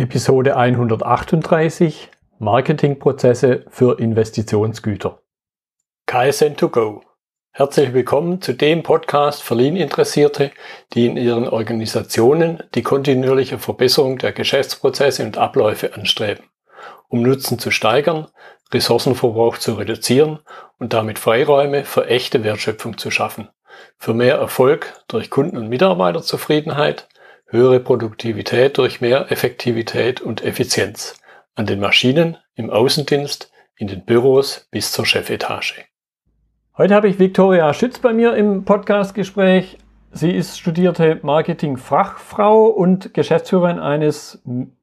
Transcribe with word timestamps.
Episode 0.00 0.56
138 0.56 2.08
Marketingprozesse 2.38 3.66
für 3.68 3.98
Investitionsgüter. 4.00 5.20
KSN2Go. 6.08 7.02
Herzlich 7.50 7.92
willkommen 7.92 8.40
zu 8.40 8.54
dem 8.54 8.82
Podcast 8.82 9.42
für 9.42 9.56
Lean-Interessierte, 9.56 10.52
die 10.94 11.04
in 11.04 11.18
ihren 11.18 11.46
Organisationen 11.46 12.62
die 12.74 12.82
kontinuierliche 12.82 13.58
Verbesserung 13.58 14.16
der 14.16 14.32
Geschäftsprozesse 14.32 15.22
und 15.22 15.36
Abläufe 15.36 15.92
anstreben, 15.92 16.44
um 17.08 17.20
Nutzen 17.20 17.58
zu 17.58 17.70
steigern, 17.70 18.28
Ressourcenverbrauch 18.72 19.58
zu 19.58 19.74
reduzieren 19.74 20.38
und 20.78 20.94
damit 20.94 21.18
Freiräume 21.18 21.84
für 21.84 22.06
echte 22.06 22.42
Wertschöpfung 22.42 22.96
zu 22.96 23.10
schaffen, 23.10 23.50
für 23.98 24.14
mehr 24.14 24.36
Erfolg 24.36 24.94
durch 25.08 25.28
Kunden- 25.28 25.58
und 25.58 25.68
Mitarbeiterzufriedenheit, 25.68 27.06
höhere 27.50 27.80
Produktivität 27.80 28.78
durch 28.78 29.00
mehr 29.00 29.30
Effektivität 29.32 30.20
und 30.20 30.44
Effizienz 30.44 31.20
an 31.56 31.66
den 31.66 31.80
Maschinen, 31.80 32.36
im 32.54 32.70
Außendienst, 32.70 33.52
in 33.76 33.88
den 33.88 34.04
Büros 34.04 34.68
bis 34.70 34.92
zur 34.92 35.04
Chefetage. 35.04 35.84
Heute 36.78 36.94
habe 36.94 37.08
ich 37.08 37.18
Viktoria 37.18 37.74
Schütz 37.74 37.98
bei 37.98 38.12
mir 38.12 38.34
im 38.34 38.64
Podcastgespräch. 38.64 39.78
Sie 40.12 40.30
ist 40.30 40.58
studierte 40.58 41.18
Marketing-Fachfrau 41.22 42.66
und 42.66 43.14
Geschäftsführerin 43.14 43.80
eines 43.80 44.42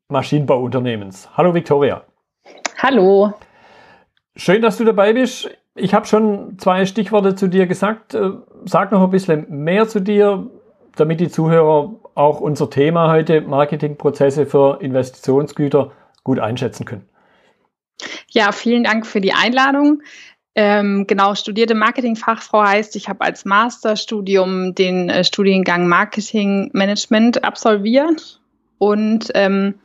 Maschinenbauunternehmens. 0.10 1.30
Hallo 1.38 1.54
Viktoria. 1.54 2.04
Hallo. 2.78 3.34
Schön, 4.36 4.62
dass 4.62 4.78
du 4.78 4.84
dabei 4.84 5.14
bist. 5.14 5.50
Ich 5.74 5.94
habe 5.94 6.06
schon 6.06 6.60
zwei 6.60 6.86
Stichworte 6.86 7.36
zu 7.36 7.48
dir 7.48 7.66
gesagt. 7.66 8.14
Äh, 8.14 8.32
sag 8.66 8.92
noch 8.92 9.04
ein 9.04 9.10
bisschen 9.10 9.46
mehr 9.50 9.88
zu 9.88 10.02
dir, 10.02 10.48
damit 10.96 11.20
die 11.20 11.30
Zuhörer 11.30 11.96
auch 12.18 12.40
unser 12.40 12.70
Thema 12.70 13.12
heute, 13.12 13.42
Marketingprozesse 13.42 14.46
für 14.46 14.82
Investitionsgüter, 14.82 15.92
gut 16.24 16.40
einschätzen 16.40 16.86
können. 16.86 17.08
Ja, 18.30 18.52
vielen 18.52 18.84
Dank 18.84 19.06
für 19.06 19.22
die 19.22 19.34
Einladung. 19.34 20.02
Ähm, 20.56 21.06
genau, 21.08 21.36
studierte 21.36 21.76
Marketingfachfrau 21.76 22.64
heißt, 22.64 22.96
ich 22.96 23.08
habe 23.08 23.22
als 23.22 23.46
Masterstudium 23.46 24.74
den 24.74 25.10
äh, 25.10 25.24
Studiengang 25.24 25.88
Marketing 25.88 26.72
Management 26.74 27.44
absolviert 27.44 28.42
und 28.80 29.30
ähm, 29.36 29.76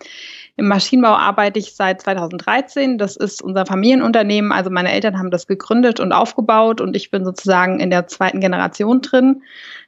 im 0.57 0.69
Maschinenbau 0.69 1.15
arbeite 1.15 1.59
ich 1.59 1.75
seit 1.75 2.03
2013. 2.03 2.99
Das 2.99 3.17
ist 3.17 3.41
unser 3.41 3.65
Familienunternehmen. 3.65 4.53
Also 4.53 4.71
meine 4.71 4.93
Eltern 4.93 5.19
haben 5.19 5.31
das 5.31 5.47
gegründet 5.47 5.99
und 5.99 6.13
aufgebaut 6.13 6.81
und 6.81 6.95
ich 6.95 7.11
bin 7.11 7.25
sozusagen 7.25 7.81
in 7.81 7.91
der 7.91 8.07
zweiten 8.07 8.41
Generation 8.41 9.01
drin. 9.01 9.43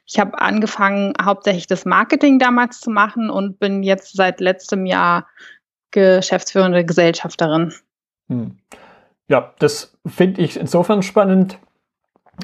Ich 0.07 0.19
habe 0.19 0.39
angefangen, 0.41 1.13
hauptsächlich 1.21 1.67
das 1.67 1.85
Marketing 1.85 2.39
damals 2.39 2.79
zu 2.79 2.89
machen 2.89 3.29
und 3.29 3.59
bin 3.59 3.83
jetzt 3.83 4.15
seit 4.15 4.39
letztem 4.39 4.85
Jahr 4.87 5.27
geschäftsführende 5.91 6.83
Gesellschafterin. 6.83 7.73
Hm. 8.27 8.57
Ja, 9.27 9.53
das 9.59 9.95
finde 10.05 10.41
ich 10.41 10.59
insofern 10.59 11.03
spannend. 11.03 11.59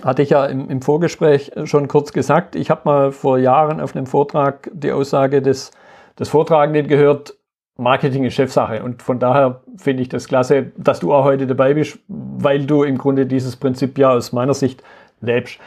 Hatte 0.05 0.21
ich 0.21 0.29
ja 0.29 0.45
im, 0.45 0.69
im, 0.69 0.81
Vorgespräch 0.81 1.51
schon 1.65 1.87
kurz 1.89 2.13
gesagt. 2.13 2.55
Ich 2.55 2.69
habe 2.69 2.81
mal 2.85 3.11
vor 3.11 3.37
Jahren 3.37 3.81
auf 3.81 3.93
einem 3.93 4.05
Vortrag 4.05 4.69
die 4.73 4.91
Aussage 4.91 5.41
des, 5.41 5.71
des 6.17 6.29
Vortragenden 6.29 6.87
gehört, 6.87 7.35
Marketing 7.81 8.25
ist 8.25 8.35
Chefsache. 8.35 8.83
Und 8.83 9.01
von 9.01 9.19
daher 9.19 9.61
finde 9.77 10.03
ich 10.03 10.09
das 10.09 10.27
klasse, 10.27 10.71
dass 10.77 10.99
du 10.99 11.13
auch 11.13 11.23
heute 11.23 11.47
dabei 11.47 11.73
bist, 11.73 11.99
weil 12.07 12.65
du 12.65 12.83
im 12.83 12.97
Grunde 12.97 13.25
dieses 13.25 13.55
Prinzip 13.55 13.97
ja 13.97 14.11
aus 14.11 14.31
meiner 14.31 14.53
Sicht 14.53 14.83
lebst. 15.19 15.59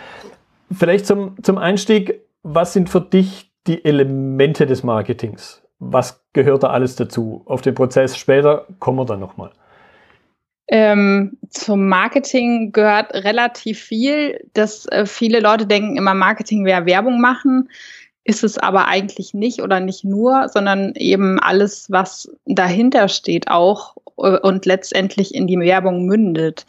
Vielleicht 0.70 1.06
zum, 1.06 1.36
zum 1.42 1.58
Einstieg, 1.58 2.20
was 2.42 2.72
sind 2.72 2.88
für 2.88 3.00
dich 3.00 3.50
die 3.66 3.84
Elemente 3.84 4.66
des 4.66 4.84
Marketings? 4.84 5.62
Was 5.80 6.24
gehört 6.32 6.62
da 6.62 6.68
alles 6.68 6.94
dazu? 6.96 7.42
Auf 7.46 7.62
den 7.62 7.74
Prozess 7.74 8.16
später 8.16 8.66
kommen 8.78 8.98
wir 8.98 9.06
dann 9.06 9.20
nochmal. 9.20 9.50
Ähm, 10.68 11.36
zum 11.50 11.88
Marketing 11.88 12.72
gehört 12.72 13.12
relativ 13.12 13.80
viel, 13.80 14.40
dass 14.54 14.86
äh, 14.86 15.04
viele 15.04 15.40
Leute 15.40 15.66
denken 15.66 15.96
immer, 15.96 16.14
Marketing 16.14 16.64
wäre 16.64 16.86
Werbung 16.86 17.20
machen. 17.20 17.68
Ist 18.24 18.42
es 18.42 18.56
aber 18.58 18.88
eigentlich 18.88 19.34
nicht 19.34 19.60
oder 19.60 19.80
nicht 19.80 20.04
nur, 20.04 20.48
sondern 20.48 20.94
eben 20.94 21.38
alles, 21.38 21.90
was 21.90 22.30
dahinter 22.46 23.08
steht 23.08 23.48
auch 23.48 23.96
äh, 24.18 24.38
und 24.38 24.66
letztendlich 24.66 25.34
in 25.34 25.46
die 25.46 25.58
Werbung 25.58 26.06
mündet. 26.06 26.66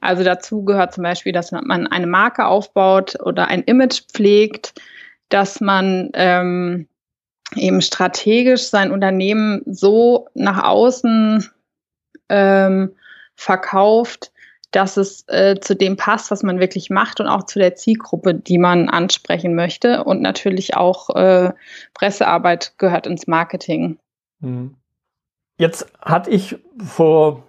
Also 0.00 0.22
dazu 0.22 0.64
gehört 0.64 0.94
zum 0.94 1.02
Beispiel, 1.02 1.32
dass 1.32 1.50
man 1.50 1.86
eine 1.86 2.06
Marke 2.06 2.46
aufbaut 2.46 3.18
oder 3.20 3.48
ein 3.48 3.62
Image 3.62 4.02
pflegt, 4.12 4.74
dass 5.28 5.60
man 5.60 6.10
ähm, 6.14 6.86
eben 7.56 7.80
strategisch 7.80 8.68
sein 8.68 8.92
Unternehmen 8.92 9.62
so 9.66 10.28
nach 10.34 10.62
außen 10.62 11.48
ähm, 12.28 12.94
verkauft, 13.34 14.32
dass 14.70 14.96
es 14.96 15.24
äh, 15.28 15.56
zu 15.60 15.74
dem 15.74 15.96
passt, 15.96 16.30
was 16.30 16.42
man 16.42 16.60
wirklich 16.60 16.90
macht 16.90 17.20
und 17.20 17.26
auch 17.26 17.44
zu 17.44 17.58
der 17.58 17.74
Zielgruppe, 17.74 18.34
die 18.34 18.58
man 18.58 18.88
ansprechen 18.88 19.54
möchte. 19.54 20.04
Und 20.04 20.20
natürlich 20.20 20.76
auch 20.76 21.10
äh, 21.16 21.52
Pressearbeit 21.94 22.74
gehört 22.78 23.06
ins 23.06 23.26
Marketing. 23.26 23.98
Mhm. 24.40 24.74
Jetzt 25.58 25.90
hatte 26.00 26.30
ich 26.30 26.56
vor 26.84 27.42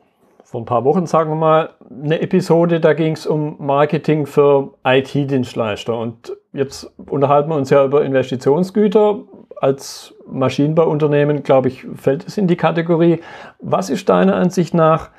vor 0.50 0.62
ein 0.62 0.66
paar 0.66 0.84
Wochen, 0.84 1.06
sagen 1.06 1.30
wir 1.30 1.36
mal, 1.36 1.70
eine 1.92 2.22
Episode, 2.22 2.80
da 2.80 2.94
ging 2.94 3.14
es 3.14 3.28
um 3.28 3.58
Marketing 3.60 4.26
für 4.26 4.74
IT-Dienstleister. 4.84 5.96
Und 5.96 6.36
jetzt 6.54 6.92
unterhalten 6.98 7.50
wir 7.50 7.56
uns 7.56 7.70
ja 7.70 7.86
über 7.86 8.04
Investitionsgüter. 8.04 9.20
Als 9.58 10.16
Maschinenbauunternehmen, 10.28 11.44
glaube 11.44 11.68
ich, 11.68 11.86
fällt 11.94 12.28
es 12.28 12.40
in 12.40 12.48
die 12.48 12.56
Kategorie. 12.56 13.22
Was 13.60 13.92
ist 13.92 14.10
deiner 14.10 14.38
Ansicht 14.38 14.74
nach 14.74 15.12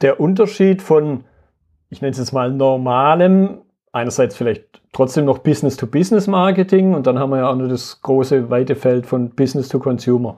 der 0.00 0.20
Unterschied 0.20 0.82
von, 0.82 1.24
ich 1.88 2.00
nenne 2.00 2.12
es 2.12 2.18
jetzt 2.18 2.32
mal 2.32 2.50
normalem, 2.50 3.62
einerseits 3.92 4.36
vielleicht 4.36 4.80
trotzdem 4.92 5.24
noch 5.24 5.38
Business-to-Business-Marketing 5.38 6.94
und 6.94 7.06
dann 7.06 7.18
haben 7.18 7.30
wir 7.30 7.38
ja 7.38 7.50
auch 7.50 7.56
noch 7.56 7.68
das 7.68 8.00
große, 8.02 8.50
weite 8.50 8.76
Feld 8.76 9.06
von 9.06 9.30
Business-to-Consumer. 9.30 10.36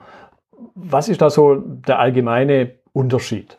Was 0.75 1.09
ist 1.09 1.21
da 1.21 1.29
so 1.29 1.55
der 1.55 1.99
allgemeine 1.99 2.73
Unterschied? 2.93 3.57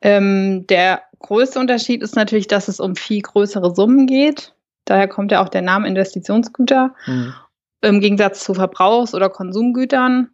Ähm, 0.00 0.66
der 0.66 1.02
größte 1.20 1.58
Unterschied 1.58 2.02
ist 2.02 2.16
natürlich, 2.16 2.48
dass 2.48 2.68
es 2.68 2.80
um 2.80 2.96
viel 2.96 3.22
größere 3.22 3.74
Summen 3.74 4.06
geht. 4.06 4.54
Daher 4.84 5.08
kommt 5.08 5.30
ja 5.30 5.42
auch 5.42 5.48
der 5.48 5.62
Name 5.62 5.86
Investitionsgüter. 5.86 6.94
Mhm. 7.06 7.34
Im 7.82 8.00
Gegensatz 8.00 8.44
zu 8.44 8.54
Verbrauchs- 8.54 9.14
oder 9.14 9.28
Konsumgütern. 9.28 10.30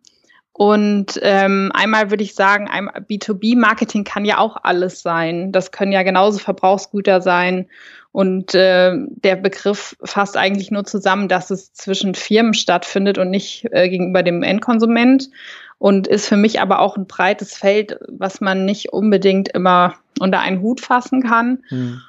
Und 0.58 1.20
ähm, 1.22 1.70
einmal 1.72 2.10
würde 2.10 2.24
ich 2.24 2.34
sagen, 2.34 2.68
B2B-Marketing 2.68 4.02
kann 4.02 4.24
ja 4.24 4.38
auch 4.38 4.56
alles 4.64 5.02
sein. 5.02 5.52
Das 5.52 5.70
können 5.70 5.92
ja 5.92 6.02
genauso 6.02 6.40
Verbrauchsgüter 6.40 7.20
sein. 7.20 7.68
Und 8.10 8.56
äh, 8.56 8.92
der 8.96 9.36
Begriff 9.36 9.96
fasst 10.02 10.36
eigentlich 10.36 10.72
nur 10.72 10.84
zusammen, 10.84 11.28
dass 11.28 11.52
es 11.52 11.74
zwischen 11.74 12.16
Firmen 12.16 12.54
stattfindet 12.54 13.18
und 13.18 13.30
nicht 13.30 13.68
äh, 13.70 13.88
gegenüber 13.88 14.24
dem 14.24 14.42
Endkonsument 14.42 15.30
und 15.78 16.08
ist 16.08 16.26
für 16.26 16.36
mich 16.36 16.60
aber 16.60 16.80
auch 16.80 16.96
ein 16.96 17.06
breites 17.06 17.54
Feld, 17.56 17.96
was 18.08 18.40
man 18.40 18.64
nicht 18.64 18.92
unbedingt 18.92 19.50
immer 19.50 19.94
unter 20.18 20.40
einen 20.40 20.60
Hut 20.60 20.80
fassen 20.80 21.22
kann. 21.22 21.62
Hm. 21.68 22.00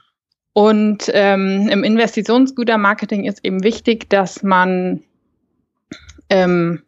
Und 0.54 1.12
ähm, 1.14 1.70
im 1.70 1.84
Investitionsgütermarketing 1.84 3.26
ist 3.26 3.46
eben 3.46 3.64
wichtig, 3.64 4.10
dass 4.10 4.42
man 4.42 5.04
ähm, 6.32 6.82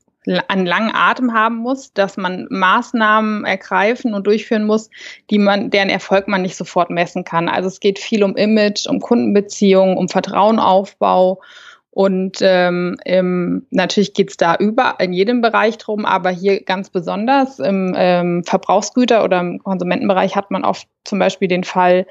einen 0.48 0.66
langen 0.66 0.92
Atem 0.94 1.34
haben 1.34 1.58
muss, 1.58 1.94
dass 1.94 2.16
man 2.18 2.48
Maßnahmen 2.50 3.46
ergreifen 3.46 4.14
und 4.14 4.28
durchführen 4.28 4.66
muss, 4.66 4.90
die 5.30 5.40
man, 5.40 5.72
deren 5.72 5.90
Erfolg 5.90 6.28
man 6.28 6.44
nicht 6.44 6.56
sofort 6.56 6.90
messen 6.90 7.24
kann. 7.24 7.50
Also 7.50 7.68
es 7.68 7.80
geht 7.80 7.98
viel 7.98 8.24
um 8.24 8.36
Image, 8.36 8.88
um 8.88 9.00
Kundenbeziehungen, 9.00 9.98
um 9.98 10.10
Vertrauenaufbau 10.10 11.42
und 11.92 12.38
ähm, 12.40 12.98
im, 13.04 13.68
natürlich 13.70 14.14
geht's 14.14 14.38
da 14.38 14.56
über 14.56 14.96
in 15.00 15.12
jedem 15.12 15.42
Bereich 15.42 15.78
drum, 15.78 16.06
aber 16.06 16.30
hier 16.30 16.64
ganz 16.64 16.90
besonders 16.90 17.60
im 17.60 17.94
ähm, 17.98 18.44
Verbrauchsgüter 18.46 19.26
oder 19.26 19.42
im 19.42 19.60
Konsumentenbereich 19.60 20.38
hat 20.38 20.52
man 20.52 20.64
oft 20.64 20.88
zum 21.04 21.20
Beispiel 21.20 21.50
den 21.50 21.66
Fall, 21.66 22.08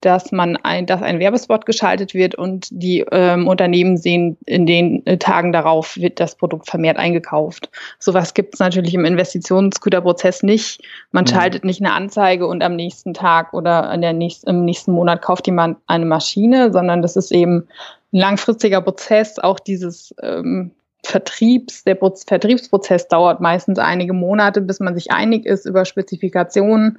dass 0.00 0.30
man 0.30 0.56
ein, 0.56 0.86
dass 0.86 1.02
ein 1.02 1.18
Werbespot 1.18 1.66
geschaltet 1.66 2.14
wird 2.14 2.36
und 2.36 2.68
die 2.70 3.04
ähm, 3.10 3.48
Unternehmen 3.48 3.96
sehen, 3.96 4.36
in 4.46 4.64
den 4.64 5.04
äh, 5.06 5.18
Tagen 5.18 5.52
darauf 5.52 5.96
wird 5.96 6.20
das 6.20 6.36
Produkt 6.36 6.70
vermehrt 6.70 6.98
eingekauft. 6.98 7.70
Sowas 7.98 8.34
gibt 8.34 8.54
es 8.54 8.60
natürlich 8.60 8.94
im 8.94 9.04
Investitionsgüterprozess 9.04 10.42
nicht. 10.42 10.82
Man 11.10 11.24
mhm. 11.24 11.28
schaltet 11.28 11.64
nicht 11.64 11.80
eine 11.80 11.92
Anzeige 11.92 12.46
und 12.46 12.62
am 12.62 12.76
nächsten 12.76 13.12
Tag 13.12 13.52
oder 13.52 13.92
in 13.92 14.00
der 14.00 14.12
nächsten, 14.12 14.48
im 14.50 14.64
nächsten 14.64 14.92
Monat 14.92 15.20
kauft 15.22 15.46
jemand 15.46 15.78
eine 15.86 16.06
Maschine, 16.06 16.72
sondern 16.72 17.02
das 17.02 17.16
ist 17.16 17.32
eben 17.32 17.66
ein 18.12 18.20
langfristiger 18.20 18.80
Prozess, 18.80 19.38
auch 19.38 19.58
dieses 19.58 20.14
ähm, 20.22 20.70
Vertriebs, 21.04 21.84
der 21.84 21.94
Pro 21.94 22.14
Vertriebsprozess 22.14 23.08
dauert 23.08 23.40
meistens 23.40 23.78
einige 23.78 24.12
Monate, 24.12 24.60
bis 24.60 24.80
man 24.80 24.94
sich 24.94 25.10
einig 25.10 25.46
ist 25.46 25.64
über 25.64 25.84
Spezifikationen 25.84 26.98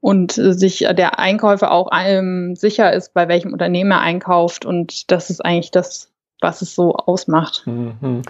und 0.00 0.32
sich 0.32 0.78
der 0.78 1.18
Einkäufer 1.18 1.70
auch 1.70 1.90
ähm, 1.92 2.54
sicher 2.56 2.92
ist, 2.92 3.14
bei 3.14 3.28
welchem 3.28 3.52
Unternehmen 3.52 3.90
er 3.90 4.00
einkauft. 4.00 4.64
Und 4.64 5.10
das 5.10 5.30
ist 5.30 5.44
eigentlich 5.44 5.70
das, 5.70 6.10
was 6.40 6.62
es 6.62 6.74
so 6.74 6.94
ausmacht. 6.94 7.62
Mhm. 7.66 8.22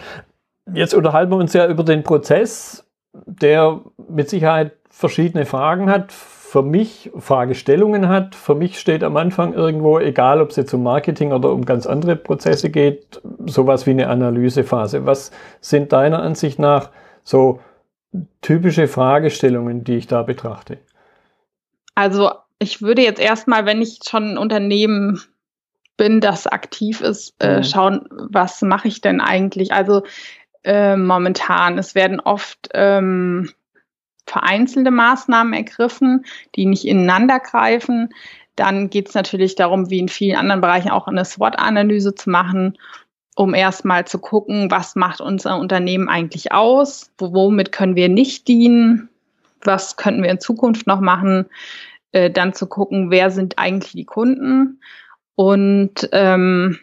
Jetzt 0.72 0.94
unterhalten 0.94 1.30
wir 1.32 1.36
uns 1.36 1.52
ja 1.52 1.66
über 1.66 1.84
den 1.84 2.02
Prozess. 2.02 2.84
der 3.26 3.80
mit 4.08 4.28
Sicherheit 4.28 4.72
verschiedene 4.90 5.46
Fragen 5.46 5.90
hat, 5.90 6.12
für 6.12 6.62
mich 6.62 7.10
Fragestellungen 7.16 8.08
hat. 8.08 8.34
Für 8.34 8.54
mich 8.54 8.78
steht 8.78 9.04
am 9.04 9.16
Anfang 9.16 9.52
irgendwo, 9.52 9.98
egal 9.98 10.40
ob 10.40 10.50
es 10.50 10.56
jetzt 10.56 10.72
um 10.72 10.82
Marketing 10.82 11.32
oder 11.32 11.52
um 11.52 11.64
ganz 11.64 11.86
andere 11.86 12.16
Prozesse 12.16 12.70
geht, 12.70 13.20
sowas 13.46 13.86
wie 13.86 13.90
eine 13.90 14.08
Analysephase. 14.08 15.04
Was 15.04 15.30
sind 15.60 15.92
deiner 15.92 16.22
Ansicht 16.22 16.58
nach 16.58 16.90
so 17.22 17.60
typische 18.40 18.88
Fragestellungen, 18.88 19.84
die 19.84 19.96
ich 19.96 20.06
da 20.06 20.22
betrachte? 20.22 20.78
Also 21.98 22.30
ich 22.60 22.80
würde 22.80 23.02
jetzt 23.02 23.18
erstmal, 23.18 23.66
wenn 23.66 23.82
ich 23.82 23.98
schon 24.08 24.30
ein 24.30 24.38
Unternehmen 24.38 25.20
bin, 25.96 26.20
das 26.20 26.46
aktiv 26.46 27.00
ist, 27.00 27.34
äh, 27.40 27.56
mhm. 27.56 27.64
schauen, 27.64 28.08
was 28.12 28.62
mache 28.62 28.86
ich 28.86 29.00
denn 29.00 29.20
eigentlich? 29.20 29.72
Also 29.72 30.04
äh, 30.62 30.96
momentan, 30.96 31.76
es 31.76 31.96
werden 31.96 32.20
oft 32.20 32.68
ähm, 32.72 33.50
vereinzelte 34.26 34.92
Maßnahmen 34.92 35.52
ergriffen, 35.54 36.24
die 36.54 36.66
nicht 36.66 36.84
ineinander 36.84 37.40
greifen. 37.40 38.10
Dann 38.54 38.90
geht 38.90 39.08
es 39.08 39.14
natürlich 39.14 39.56
darum, 39.56 39.90
wie 39.90 39.98
in 39.98 40.08
vielen 40.08 40.36
anderen 40.36 40.60
Bereichen 40.60 40.90
auch 40.90 41.08
eine 41.08 41.24
SWOT-Analyse 41.24 42.14
zu 42.14 42.30
machen, 42.30 42.78
um 43.34 43.54
erstmal 43.54 44.06
zu 44.06 44.20
gucken, 44.20 44.70
was 44.70 44.94
macht 44.94 45.20
unser 45.20 45.58
Unternehmen 45.58 46.08
eigentlich 46.08 46.52
aus, 46.52 47.10
womit 47.18 47.72
können 47.72 47.96
wir 47.96 48.08
nicht 48.08 48.46
dienen, 48.46 49.08
was 49.62 49.96
könnten 49.96 50.22
wir 50.22 50.30
in 50.30 50.40
Zukunft 50.40 50.86
noch 50.86 51.00
machen, 51.00 51.46
äh, 52.12 52.30
dann 52.30 52.54
zu 52.54 52.66
gucken, 52.66 53.10
wer 53.10 53.30
sind 53.30 53.58
eigentlich 53.58 53.92
die 53.92 54.04
Kunden 54.04 54.80
und 55.34 56.08
ähm, 56.12 56.78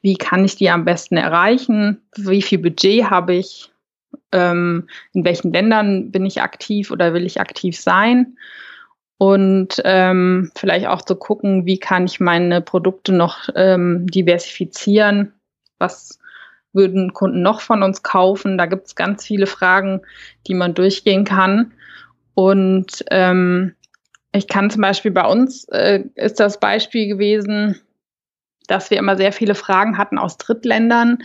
wie 0.00 0.16
kann 0.16 0.44
ich 0.44 0.56
die 0.56 0.70
am 0.70 0.84
besten 0.84 1.16
erreichen, 1.16 2.02
wie 2.16 2.42
viel 2.42 2.58
Budget 2.58 3.10
habe 3.10 3.34
ich, 3.34 3.72
ähm, 4.32 4.88
in 5.12 5.24
welchen 5.24 5.52
Ländern 5.52 6.10
bin 6.10 6.26
ich 6.26 6.42
aktiv 6.42 6.90
oder 6.90 7.14
will 7.14 7.24
ich 7.24 7.40
aktiv 7.40 7.78
sein. 7.78 8.36
Und 9.18 9.80
ähm, 9.84 10.50
vielleicht 10.56 10.88
auch 10.88 11.02
zu 11.02 11.14
gucken, 11.14 11.64
wie 11.64 11.78
kann 11.78 12.06
ich 12.06 12.18
meine 12.18 12.60
Produkte 12.60 13.12
noch 13.12 13.48
ähm, 13.54 14.06
diversifizieren. 14.08 15.32
Was 15.78 16.18
würden 16.72 17.12
Kunden 17.12 17.42
noch 17.42 17.60
von 17.60 17.82
uns 17.82 18.02
kaufen? 18.02 18.58
Da 18.58 18.66
gibt 18.66 18.86
es 18.86 18.94
ganz 18.94 19.24
viele 19.24 19.46
Fragen, 19.46 20.02
die 20.46 20.54
man 20.54 20.74
durchgehen 20.74 21.24
kann. 21.24 21.72
Und 22.34 23.04
ähm, 23.10 23.74
ich 24.32 24.48
kann 24.48 24.70
zum 24.70 24.82
Beispiel 24.82 25.10
bei 25.10 25.26
uns 25.26 25.64
äh, 25.68 26.04
ist 26.14 26.40
das 26.40 26.58
Beispiel 26.58 27.06
gewesen, 27.06 27.80
dass 28.66 28.90
wir 28.90 28.98
immer 28.98 29.16
sehr 29.16 29.32
viele 29.32 29.54
Fragen 29.54 29.98
hatten 29.98 30.18
aus 30.18 30.38
Drittländern, 30.38 31.18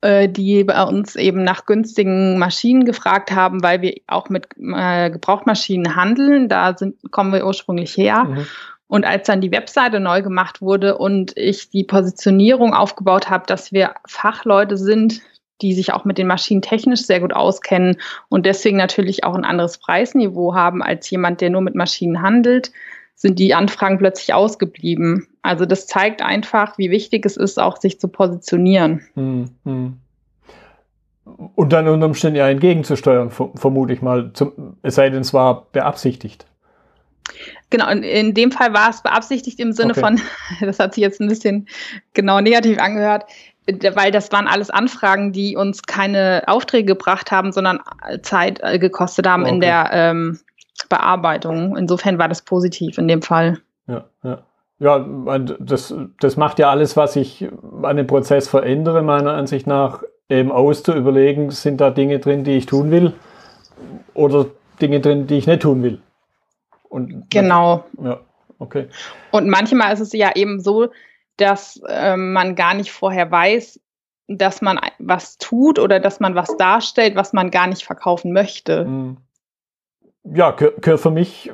äh, 0.00 0.28
die 0.28 0.64
bei 0.64 0.82
uns 0.82 1.14
eben 1.14 1.44
nach 1.44 1.66
günstigen 1.66 2.38
Maschinen 2.38 2.84
gefragt 2.84 3.30
haben, 3.30 3.62
weil 3.62 3.80
wir 3.80 3.94
auch 4.06 4.28
mit 4.28 4.48
äh, 4.58 5.10
Gebrauchtmaschinen 5.10 5.94
handeln. 5.94 6.48
Da 6.48 6.76
sind, 6.76 6.96
kommen 7.12 7.32
wir 7.32 7.46
ursprünglich 7.46 7.96
her. 7.96 8.24
Mhm. 8.24 8.46
Und 8.86 9.04
als 9.04 9.26
dann 9.26 9.40
die 9.40 9.52
Webseite 9.52 9.98
neu 9.98 10.22
gemacht 10.22 10.60
wurde 10.60 10.98
und 10.98 11.36
ich 11.36 11.70
die 11.70 11.84
Positionierung 11.84 12.74
aufgebaut 12.74 13.30
habe, 13.30 13.44
dass 13.46 13.72
wir 13.72 13.94
Fachleute 14.06 14.76
sind, 14.76 15.22
die 15.62 15.72
sich 15.72 15.92
auch 15.92 16.04
mit 16.04 16.18
den 16.18 16.26
Maschinen 16.26 16.62
technisch 16.62 17.02
sehr 17.02 17.20
gut 17.20 17.32
auskennen 17.32 17.96
und 18.28 18.44
deswegen 18.44 18.76
natürlich 18.76 19.24
auch 19.24 19.34
ein 19.34 19.44
anderes 19.44 19.78
Preisniveau 19.78 20.54
haben 20.54 20.82
als 20.82 21.08
jemand, 21.10 21.40
der 21.40 21.50
nur 21.50 21.60
mit 21.60 21.74
Maschinen 21.74 22.22
handelt, 22.22 22.72
sind 23.14 23.38
die 23.38 23.54
Anfragen 23.54 23.98
plötzlich 23.98 24.34
ausgeblieben. 24.34 25.28
Also 25.42 25.66
das 25.66 25.86
zeigt 25.86 26.22
einfach, 26.22 26.76
wie 26.78 26.90
wichtig 26.90 27.24
es 27.24 27.36
ist, 27.36 27.60
auch 27.60 27.76
sich 27.76 28.00
zu 28.00 28.08
positionieren. 28.08 29.02
Hm, 29.14 29.50
hm. 29.64 29.98
Und 31.54 31.72
dann 31.72 31.88
unter 31.88 32.06
Umständen 32.06 32.36
ja 32.36 32.48
entgegenzusteuern, 32.48 33.30
vermute 33.30 33.94
ich 33.94 34.02
mal, 34.02 34.32
zum, 34.34 34.76
es 34.82 34.96
sei 34.96 35.08
denn, 35.08 35.22
es 35.22 35.32
war 35.32 35.66
beabsichtigt. 35.72 36.46
Genau, 37.70 37.88
in, 37.90 38.02
in 38.02 38.34
dem 38.34 38.52
Fall 38.52 38.72
war 38.72 38.90
es 38.90 39.02
beabsichtigt 39.02 39.58
im 39.60 39.72
Sinne 39.72 39.92
okay. 39.92 40.00
von, 40.00 40.20
das 40.60 40.78
hat 40.78 40.94
sich 40.94 41.02
jetzt 41.02 41.20
ein 41.20 41.28
bisschen 41.28 41.68
genau 42.12 42.40
negativ 42.40 42.78
angehört, 42.78 43.24
weil 43.66 44.10
das 44.10 44.30
waren 44.30 44.46
alles 44.46 44.70
Anfragen, 44.70 45.32
die 45.32 45.56
uns 45.56 45.82
keine 45.82 46.42
Aufträge 46.46 46.86
gebracht 46.86 47.30
haben, 47.30 47.52
sondern 47.52 47.80
Zeit 48.22 48.60
äh, 48.62 48.78
gekostet 48.78 49.26
haben 49.26 49.44
okay. 49.44 49.52
in 49.54 49.60
der 49.60 49.90
ähm, 49.92 50.38
Bearbeitung. 50.88 51.76
Insofern 51.76 52.18
war 52.18 52.28
das 52.28 52.42
positiv 52.42 52.98
in 52.98 53.08
dem 53.08 53.22
Fall. 53.22 53.58
Ja, 53.86 54.04
ja. 54.22 54.42
Ja, 54.80 54.98
das, 55.38 55.94
das 56.20 56.36
macht 56.36 56.58
ja 56.58 56.68
alles, 56.68 56.96
was 56.96 57.14
ich 57.14 57.48
an 57.82 57.96
dem 57.96 58.08
Prozess 58.08 58.48
verändere, 58.48 59.02
meiner 59.02 59.32
Ansicht 59.32 59.68
nach, 59.68 60.02
eben 60.28 60.50
aus 60.50 60.82
zu 60.82 60.92
überlegen, 60.92 61.50
sind 61.52 61.80
da 61.80 61.90
Dinge 61.90 62.18
drin, 62.18 62.42
die 62.42 62.56
ich 62.56 62.66
tun 62.66 62.90
will 62.90 63.12
oder 64.14 64.46
Dinge 64.82 65.00
drin, 65.00 65.26
die 65.28 65.36
ich 65.36 65.46
nicht 65.46 65.62
tun 65.62 65.82
will. 65.82 66.00
Und 66.94 67.30
genau. 67.30 67.84
Ja, 68.02 68.20
okay. 68.58 68.88
Und 69.32 69.48
manchmal 69.48 69.92
ist 69.92 70.00
es 70.00 70.12
ja 70.12 70.32
eben 70.34 70.60
so, 70.60 70.88
dass 71.36 71.80
äh, 71.88 72.16
man 72.16 72.54
gar 72.54 72.74
nicht 72.74 72.92
vorher 72.92 73.30
weiß, 73.30 73.80
dass 74.28 74.62
man 74.62 74.78
was 74.98 75.36
tut 75.38 75.78
oder 75.78 76.00
dass 76.00 76.20
man 76.20 76.34
was 76.34 76.56
darstellt, 76.56 77.16
was 77.16 77.32
man 77.32 77.50
gar 77.50 77.66
nicht 77.66 77.84
verkaufen 77.84 78.32
möchte. 78.32 78.84
Mhm 78.84 79.16
ja, 80.24 80.52
gehört 80.52 81.00
für 81.00 81.10
mich 81.10 81.52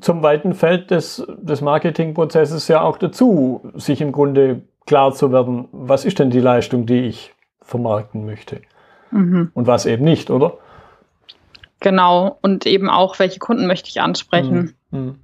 zum 0.00 0.22
weiten 0.22 0.52
Feld 0.54 0.90
des, 0.90 1.26
des 1.38 1.62
Marketingprozesses 1.62 2.68
ja 2.68 2.82
auch 2.82 2.98
dazu, 2.98 3.62
sich 3.74 4.00
im 4.00 4.12
Grunde 4.12 4.62
klar 4.86 5.14
zu 5.14 5.32
werden, 5.32 5.68
was 5.72 6.04
ist 6.04 6.18
denn 6.18 6.30
die 6.30 6.40
Leistung, 6.40 6.86
die 6.86 7.00
ich 7.06 7.34
vermarkten 7.62 8.26
möchte 8.26 8.60
mhm. 9.10 9.50
und 9.54 9.66
was 9.66 9.86
eben 9.86 10.04
nicht, 10.04 10.30
oder? 10.30 10.58
Genau, 11.80 12.38
und 12.42 12.66
eben 12.66 12.90
auch, 12.90 13.18
welche 13.18 13.38
Kunden 13.38 13.66
möchte 13.66 13.88
ich 13.88 14.00
ansprechen. 14.02 14.54
Mhm. 14.54 14.74
Mhm. 14.90 15.18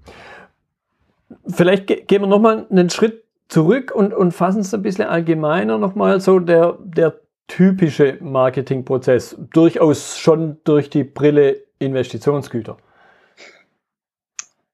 Vielleicht 1.49 1.87
ge 1.87 2.03
gehen 2.07 2.23
wir 2.23 2.29
nochmal 2.29 2.67
einen 2.71 2.89
Schritt 2.91 3.25
zurück 3.49 3.93
und, 3.95 4.15
und 4.15 4.33
fassen 4.33 4.61
es 4.61 4.73
ein 4.73 4.83
bisschen 4.83 5.09
allgemeiner 5.09 5.79
nochmal 5.79 6.21
so 6.21 6.39
der, 6.39 6.79
der 6.83 7.21
typische 7.49 8.19
Marketingprozess, 8.21 9.37
durchaus 9.53 10.19
schon 10.19 10.59
durch 10.65 10.91
die 10.91 11.05
Brille 11.05 11.63
Investitionsgüter 11.79 12.77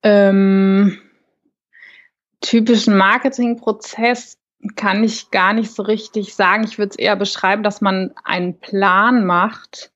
ähm, 0.03 0.99
typischen 2.41 2.97
Marketingprozess 2.97 4.39
kann 4.77 5.03
ich 5.03 5.31
gar 5.31 5.53
nicht 5.53 5.73
so 5.73 5.83
richtig 5.83 6.35
sagen. 6.35 6.65
Ich 6.65 6.79
würde 6.79 6.91
es 6.91 6.99
eher 6.99 7.17
beschreiben, 7.17 7.63
dass 7.63 7.81
man 7.81 8.13
einen 8.25 8.59
Plan 8.59 9.25
macht. 9.25 9.92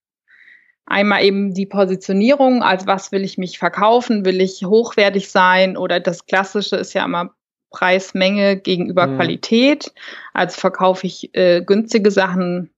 Einmal 0.87 1.25
eben 1.25 1.53
die 1.53 1.67
Positionierung, 1.67 2.62
als 2.62 2.87
was 2.87 3.11
will 3.11 3.25
ich 3.25 3.38
mich 3.38 3.59
verkaufen, 3.59 4.25
will 4.25 4.40
ich 4.40 4.64
hochwertig 4.64 5.31
sein 5.31 5.76
oder 5.76 5.99
das 5.99 6.26
Klassische 6.26 6.76
ist 6.76 6.95
ja 6.95 7.05
immer 7.05 7.35
Preis-Menge 7.71 8.57
gegenüber 8.57 9.09
mhm. 9.09 9.16
Qualität. 9.16 9.93
Also 10.33 10.61
verkaufe 10.61 11.07
ich 11.07 11.35
äh, 11.35 11.62
günstige 11.62 12.12
Sachen 12.12 12.71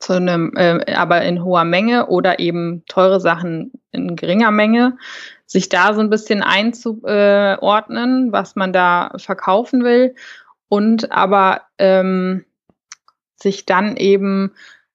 zu 0.00 0.14
einem, 0.14 0.52
äh, 0.56 0.94
aber 0.94 1.22
in 1.22 1.44
hoher 1.44 1.64
Menge 1.64 2.08
oder 2.08 2.40
eben 2.40 2.82
teure 2.88 3.20
Sachen 3.20 3.72
in 3.92 4.16
geringer 4.16 4.50
Menge 4.50 4.98
sich 5.46 5.68
da 5.68 5.94
so 5.94 6.00
ein 6.00 6.10
bisschen 6.10 6.42
einzuordnen, 6.42 8.32
was 8.32 8.56
man 8.56 8.72
da 8.72 9.12
verkaufen 9.16 9.84
will 9.84 10.14
und 10.68 11.12
aber 11.12 11.62
ähm, 11.78 12.44
sich 13.36 13.66
dann 13.66 13.96
eben 13.96 14.52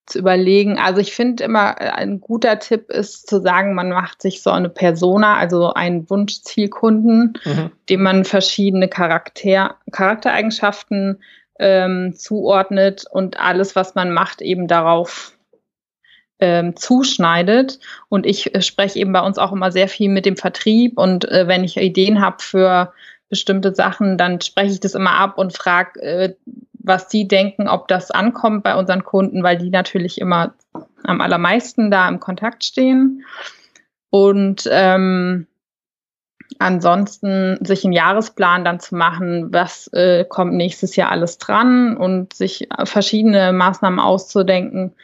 zu 0.08 0.20
überlegen. 0.20 0.80
Also 0.80 1.00
ich 1.00 1.14
finde 1.14 1.44
immer 1.44 1.76
äh, 1.80 1.90
ein 1.90 2.20
guter 2.20 2.60
Tipp 2.60 2.90
ist 2.90 3.28
zu 3.28 3.42
sagen, 3.42 3.76
man 3.76 3.90
macht 3.90 4.22
sich 4.22 4.42
so 4.42 4.50
eine 4.50 4.70
Persona, 4.70 5.38
also 5.38 5.74
einen 5.74 6.10
Wunschzielkunden, 6.10 7.38
mhm. 7.44 7.72
dem 7.90 8.02
man 8.02 8.26
verschiedene 8.26 8.88
Charakter, 8.88 9.76
Charaktereigenschaften 9.92 11.22
ähm, 11.60 12.14
zuordnet 12.16 13.06
und 13.10 13.40
alles, 13.40 13.76
was 13.76 13.96
man 13.96 14.12
macht, 14.12 14.42
eben 14.42 14.68
darauf 14.68 15.38
ähm, 16.40 16.76
zuschneidet. 16.76 17.80
Und 18.10 18.26
ich 18.26 18.56
äh, 18.56 18.62
spreche 18.62 19.00
eben 19.00 19.12
bei 19.12 19.22
uns 19.22 19.38
auch 19.38 19.52
immer 19.52 19.72
sehr 19.72 19.90
viel 19.90 20.10
mit 20.10 20.26
dem 20.26 20.38
Vertrieb 20.38 20.98
und 20.98 21.26
äh, 21.26 21.48
wenn 21.48 21.64
ich 21.64 21.78
Ideen 21.78 22.22
habe 22.22 22.38
für 22.40 22.94
bestimmte 23.30 23.76
Sachen, 23.76 24.18
dann 24.18 24.40
spreche 24.40 24.72
ich 24.72 24.80
das 24.80 24.96
immer 24.96 25.12
ab 25.12 25.38
und 25.38 25.56
frage, 25.56 26.02
äh, 26.02 26.36
was 26.88 27.08
die 27.08 27.28
denken, 27.28 27.68
ob 27.68 27.88
das 27.88 28.12
ankommt 28.12 28.64
bei 28.64 28.76
unseren 28.76 29.04
Kunden, 29.04 29.44
weil 29.44 29.58
die 29.58 29.70
natürlich 29.70 30.20
immer 30.20 30.54
am 31.04 31.22
allermeisten 31.22 31.92
da 31.92 32.08
im 32.08 32.20
Kontakt 32.20 32.64
stehen. 32.64 33.26
Und 34.10 34.68
ähm, 34.72 35.48
ansonsten 36.60 37.58
sich 37.66 37.84
einen 37.84 37.94
Jahresplan 37.94 38.64
dann 38.64 38.80
zu 38.80 38.96
machen, 38.96 39.54
was 39.54 39.88
äh, 39.94 40.26
kommt 40.26 40.54
nächstes 40.54 40.96
Jahr 40.96 41.12
alles 41.12 41.38
dran 41.38 41.98
und 41.98 42.34
sich 42.34 42.70
verschiedene 42.86 43.52
Maßnahmen 43.52 44.00
auszudenken, 44.00 44.96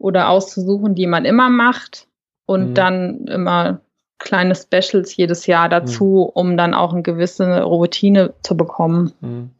oder 0.00 0.30
auszusuchen, 0.30 0.94
die 0.94 1.06
man 1.06 1.24
immer 1.24 1.50
macht 1.50 2.08
und 2.46 2.70
mhm. 2.70 2.74
dann 2.74 3.26
immer 3.26 3.80
kleine 4.20 4.54
Specials 4.54 5.16
jedes 5.16 5.46
Jahr 5.46 5.68
dazu, 5.68 6.30
mhm. 6.32 6.40
um 6.40 6.56
dann 6.56 6.74
auch 6.74 6.92
eine 6.92 7.02
gewisse 7.02 7.62
Routine 7.62 8.34
zu 8.42 8.56
bekommen. 8.56 9.12
Mhm. 9.20 9.50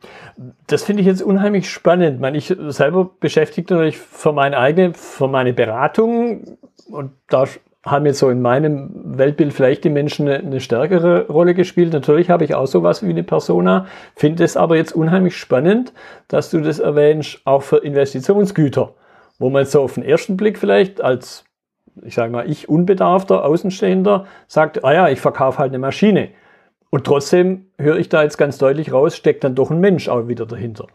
Das 0.69 0.85
finde 0.85 1.01
ich 1.01 1.07
jetzt 1.07 1.23
unheimlich 1.23 1.69
spannend. 1.69 2.15
Ich, 2.15 2.21
meine, 2.21 2.39
ich 2.39 2.55
selber 2.69 3.11
beschäftige 3.19 3.75
natürlich 3.75 3.99
für 3.99 4.33
meine 4.33 4.57
eigene, 4.59 4.95
für 4.95 5.27
meine 5.27 5.53
Beratung 5.53 6.59
und 6.89 7.13
da 7.29 7.47
haben 7.85 8.05
jetzt 8.05 8.19
so 8.19 8.29
in 8.29 8.43
meinem 8.43 8.91
Weltbild 9.17 9.55
vielleicht 9.55 9.85
die 9.85 9.91
Menschen 9.91 10.29
eine, 10.29 10.39
eine, 10.39 10.61
stärkere 10.61 11.27
Rolle 11.29 11.55
gespielt. 11.55 11.93
Natürlich 11.95 12.29
habe 12.29 12.45
ich 12.45 12.55
auch 12.55 12.67
sowas 12.67 13.03
wie 13.03 13.11
eine 13.11 13.23
Persona, 13.23 13.87
finde 14.15 14.45
es 14.45 14.57
aber 14.57 14.77
jetzt 14.77 14.93
unheimlich 14.93 15.37
spannend, 15.37 15.95
dass 16.29 16.51
du 16.51 16.61
das 16.61 16.79
erwähnst, 16.79 17.41
auch 17.47 17.63
für 17.63 17.79
Investitionsgüter, 17.79 18.95
wo 19.39 19.49
man 19.49 19.65
so 19.65 19.81
auf 19.81 19.95
den 19.95 20.03
ersten 20.03 20.37
Blick 20.37 20.59
vielleicht 20.59 21.01
als, 21.01 21.45
ich 22.03 22.15
sage 22.15 22.33
mal, 22.33 22.51
ich 22.51 22.69
unbedarfter 22.69 23.45
Außenstehender 23.45 24.27
sagt, 24.47 24.85
ah 24.85 24.93
ja, 24.93 25.09
ich 25.09 25.21
verkaufe 25.21 25.59
halt 25.59 25.71
eine 25.71 25.79
Maschine. 25.79 26.31
Und 26.91 27.05
trotzdem 27.05 27.67
höre 27.79 27.99
ich 27.99 28.09
da 28.09 28.23
jetzt 28.23 28.37
ganz 28.37 28.59
deutlich 28.59 28.93
raus, 28.93 29.17
steckt 29.17 29.45
dann 29.45 29.55
doch 29.55 29.71
ein 29.71 29.81
Mensch 29.81 30.09
auch 30.09 30.27
wieder 30.29 30.47
dahinter. 30.47 30.87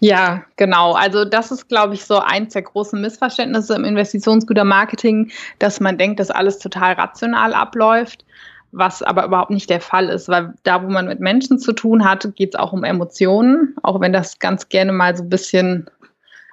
Ja, 0.00 0.44
genau. 0.56 0.92
Also 0.92 1.24
das 1.24 1.50
ist, 1.50 1.68
glaube 1.68 1.94
ich, 1.94 2.04
so 2.04 2.18
eins 2.18 2.52
der 2.52 2.62
großen 2.62 3.00
Missverständnisse 3.00 3.74
im 3.74 3.84
Investitionsgütermarketing, 3.84 5.30
dass 5.58 5.80
man 5.80 5.98
denkt, 5.98 6.20
dass 6.20 6.30
alles 6.30 6.58
total 6.58 6.94
rational 6.94 7.54
abläuft, 7.54 8.24
was 8.72 9.02
aber 9.02 9.24
überhaupt 9.24 9.50
nicht 9.50 9.70
der 9.70 9.80
Fall 9.80 10.08
ist, 10.08 10.28
weil 10.28 10.54
da, 10.64 10.82
wo 10.82 10.88
man 10.88 11.06
mit 11.06 11.20
Menschen 11.20 11.58
zu 11.58 11.72
tun 11.72 12.04
hat, 12.04 12.34
geht 12.36 12.54
es 12.54 12.60
auch 12.60 12.72
um 12.72 12.84
Emotionen, 12.84 13.74
auch 13.82 14.00
wenn 14.00 14.12
das 14.12 14.38
ganz 14.38 14.68
gerne 14.68 14.92
mal 14.92 15.16
so 15.16 15.22
ein 15.22 15.28
bisschen 15.28 15.88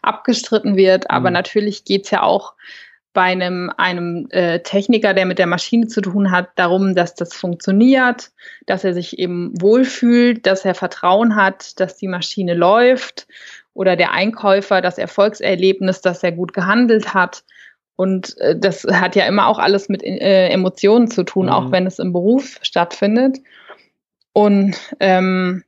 abgestritten 0.01 0.75
wird. 0.75 1.09
Aber 1.09 1.29
mhm. 1.29 1.33
natürlich 1.33 1.85
geht 1.85 2.05
es 2.05 2.11
ja 2.11 2.23
auch 2.23 2.53
bei 3.13 3.23
einem, 3.23 3.71
einem 3.75 4.27
äh, 4.29 4.59
Techniker, 4.59 5.13
der 5.13 5.25
mit 5.25 5.37
der 5.37 5.47
Maschine 5.47 5.87
zu 5.87 6.01
tun 6.01 6.31
hat, 6.31 6.49
darum, 6.55 6.95
dass 6.95 7.13
das 7.13 7.33
funktioniert, 7.33 8.31
dass 8.67 8.83
er 8.83 8.93
sich 8.93 9.19
eben 9.19 9.51
wohlfühlt, 9.59 10.45
dass 10.45 10.63
er 10.63 10.75
Vertrauen 10.75 11.35
hat, 11.35 11.79
dass 11.79 11.97
die 11.97 12.07
Maschine 12.07 12.53
läuft 12.53 13.27
oder 13.73 13.95
der 13.95 14.11
Einkäufer 14.11 14.81
das 14.81 14.97
Erfolgserlebnis, 14.97 16.01
dass 16.01 16.23
er 16.23 16.31
gut 16.31 16.53
gehandelt 16.53 17.13
hat. 17.13 17.43
Und 17.97 18.37
äh, 18.39 18.57
das 18.57 18.83
hat 18.85 19.15
ja 19.15 19.25
immer 19.25 19.47
auch 19.47 19.59
alles 19.59 19.89
mit 19.89 20.03
äh, 20.03 20.47
Emotionen 20.47 21.09
zu 21.09 21.23
tun, 21.23 21.47
mhm. 21.47 21.51
auch 21.51 21.71
wenn 21.71 21.85
es 21.85 21.99
im 21.99 22.13
Beruf 22.13 22.59
stattfindet. 22.61 23.39
Und 24.33 24.77
ähm, 25.01 25.63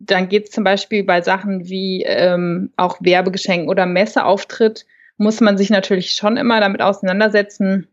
dann 0.00 0.28
geht 0.28 0.46
es 0.46 0.50
zum 0.50 0.64
Beispiel 0.64 1.04
bei 1.04 1.20
Sachen 1.20 1.68
wie 1.68 2.02
ähm, 2.04 2.72
auch 2.76 2.96
Werbegeschenken 3.00 3.68
oder 3.68 3.84
Messeauftritt, 3.86 4.86
muss 5.18 5.40
man 5.40 5.58
sich 5.58 5.68
natürlich 5.68 6.12
schon 6.12 6.38
immer 6.38 6.58
damit 6.60 6.80
auseinandersetzen, 6.80 7.86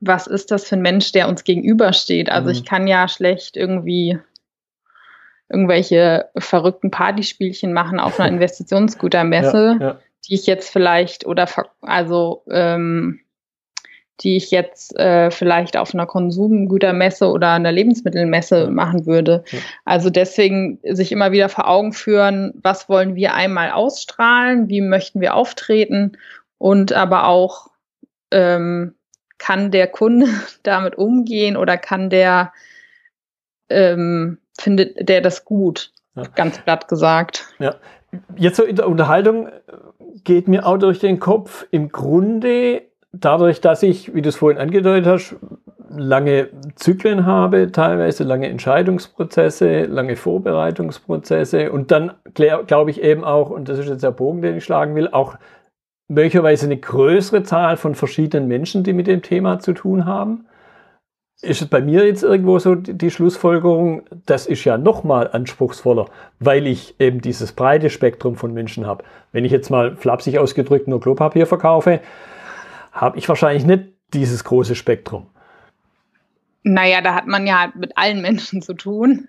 was 0.00 0.26
ist 0.26 0.50
das 0.50 0.66
für 0.66 0.76
ein 0.76 0.82
Mensch, 0.82 1.12
der 1.12 1.28
uns 1.28 1.44
gegenübersteht. 1.44 2.30
Also 2.30 2.48
mhm. 2.48 2.52
ich 2.52 2.64
kann 2.64 2.86
ja 2.86 3.06
schlecht 3.08 3.56
irgendwie 3.56 4.18
irgendwelche 5.50 6.30
verrückten 6.38 6.90
Partyspielchen 6.90 7.74
machen 7.74 8.00
auf 8.00 8.18
einer 8.18 8.28
Investitionsgütermesse, 8.32 9.76
ja, 9.78 9.86
ja. 9.86 9.98
die 10.26 10.34
ich 10.34 10.46
jetzt 10.46 10.70
vielleicht 10.70 11.26
oder 11.26 11.46
also 11.82 12.42
ähm, 12.50 13.20
die 14.22 14.36
ich 14.36 14.50
jetzt 14.50 14.98
äh, 14.98 15.30
vielleicht 15.30 15.76
auf 15.76 15.94
einer 15.94 16.06
Konsumgütermesse 16.06 17.28
oder 17.28 17.50
einer 17.50 17.72
Lebensmittelmesse 17.72 18.68
machen 18.68 19.06
würde. 19.06 19.44
Ja. 19.50 19.58
Also 19.84 20.10
deswegen 20.10 20.78
sich 20.84 21.12
immer 21.12 21.32
wieder 21.32 21.48
vor 21.48 21.68
Augen 21.68 21.92
führen, 21.92 22.52
was 22.62 22.88
wollen 22.88 23.14
wir 23.14 23.34
einmal 23.34 23.70
ausstrahlen, 23.70 24.68
wie 24.68 24.80
möchten 24.80 25.20
wir 25.20 25.34
auftreten 25.34 26.12
und 26.58 26.92
aber 26.92 27.26
auch 27.26 27.70
ähm, 28.30 28.94
kann 29.38 29.70
der 29.70 29.88
Kunde 29.88 30.28
damit 30.62 30.96
umgehen 30.96 31.56
oder 31.56 31.76
kann 31.76 32.10
der 32.10 32.52
ähm, 33.68 34.38
findet 34.60 35.08
der 35.08 35.20
das 35.20 35.44
gut, 35.44 35.92
ja. 36.14 36.24
ganz 36.34 36.58
platt 36.58 36.88
gesagt. 36.88 37.46
Ja. 37.58 37.74
Jetzt 38.36 38.56
so 38.56 38.64
in 38.64 38.76
der 38.76 38.88
Unterhaltung 38.88 39.48
geht 40.24 40.46
mir 40.46 40.66
auch 40.66 40.76
durch 40.76 40.98
den 40.98 41.18
Kopf, 41.18 41.66
im 41.70 41.90
Grunde 41.90 42.82
dadurch, 43.12 43.60
dass 43.60 43.82
ich, 43.82 44.14
wie 44.14 44.22
du 44.22 44.30
es 44.30 44.36
vorhin 44.36 44.60
angedeutet 44.60 45.06
hast, 45.06 45.36
lange 45.94 46.48
Zyklen 46.76 47.26
habe, 47.26 47.70
teilweise 47.70 48.24
lange 48.24 48.48
Entscheidungsprozesse, 48.48 49.84
lange 49.84 50.16
Vorbereitungsprozesse 50.16 51.70
und 51.70 51.90
dann 51.90 52.12
glaube 52.34 52.90
ich 52.90 53.02
eben 53.02 53.24
auch, 53.24 53.50
und 53.50 53.68
das 53.68 53.78
ist 53.78 53.88
jetzt 53.88 54.02
der 54.02 54.10
Bogen, 54.10 54.40
den 54.40 54.56
ich 54.56 54.64
schlagen 54.64 54.94
will, 54.94 55.08
auch 55.08 55.36
möglicherweise 56.08 56.66
eine 56.66 56.78
größere 56.78 57.42
Zahl 57.42 57.76
von 57.76 57.94
verschiedenen 57.94 58.48
Menschen, 58.48 58.84
die 58.84 58.92
mit 58.92 59.06
dem 59.06 59.22
Thema 59.22 59.58
zu 59.58 59.72
tun 59.74 60.06
haben. 60.06 60.46
Ist 61.42 61.60
es 61.60 61.68
bei 61.68 61.80
mir 61.80 62.06
jetzt 62.06 62.22
irgendwo 62.22 62.58
so 62.58 62.74
die 62.76 63.10
Schlussfolgerung, 63.10 64.02
das 64.26 64.46
ist 64.46 64.64
ja 64.64 64.78
nochmal 64.78 65.28
anspruchsvoller, 65.32 66.06
weil 66.38 66.66
ich 66.66 66.94
eben 67.00 67.20
dieses 67.20 67.52
breite 67.52 67.90
Spektrum 67.90 68.36
von 68.36 68.54
Menschen 68.54 68.86
habe. 68.86 69.04
Wenn 69.32 69.44
ich 69.44 69.52
jetzt 69.52 69.68
mal 69.68 69.96
flapsig 69.96 70.38
ausgedrückt 70.38 70.86
nur 70.86 71.00
Klopapier 71.00 71.46
verkaufe, 71.46 72.00
habe 72.92 73.18
ich 73.18 73.28
wahrscheinlich 73.28 73.64
nicht 73.64 73.84
dieses 74.12 74.44
große 74.44 74.74
Spektrum. 74.74 75.26
Naja, 76.62 77.00
da 77.00 77.14
hat 77.14 77.26
man 77.26 77.46
ja 77.46 77.72
mit 77.74 77.96
allen 77.96 78.22
Menschen 78.22 78.62
zu 78.62 78.74
tun. 78.74 79.28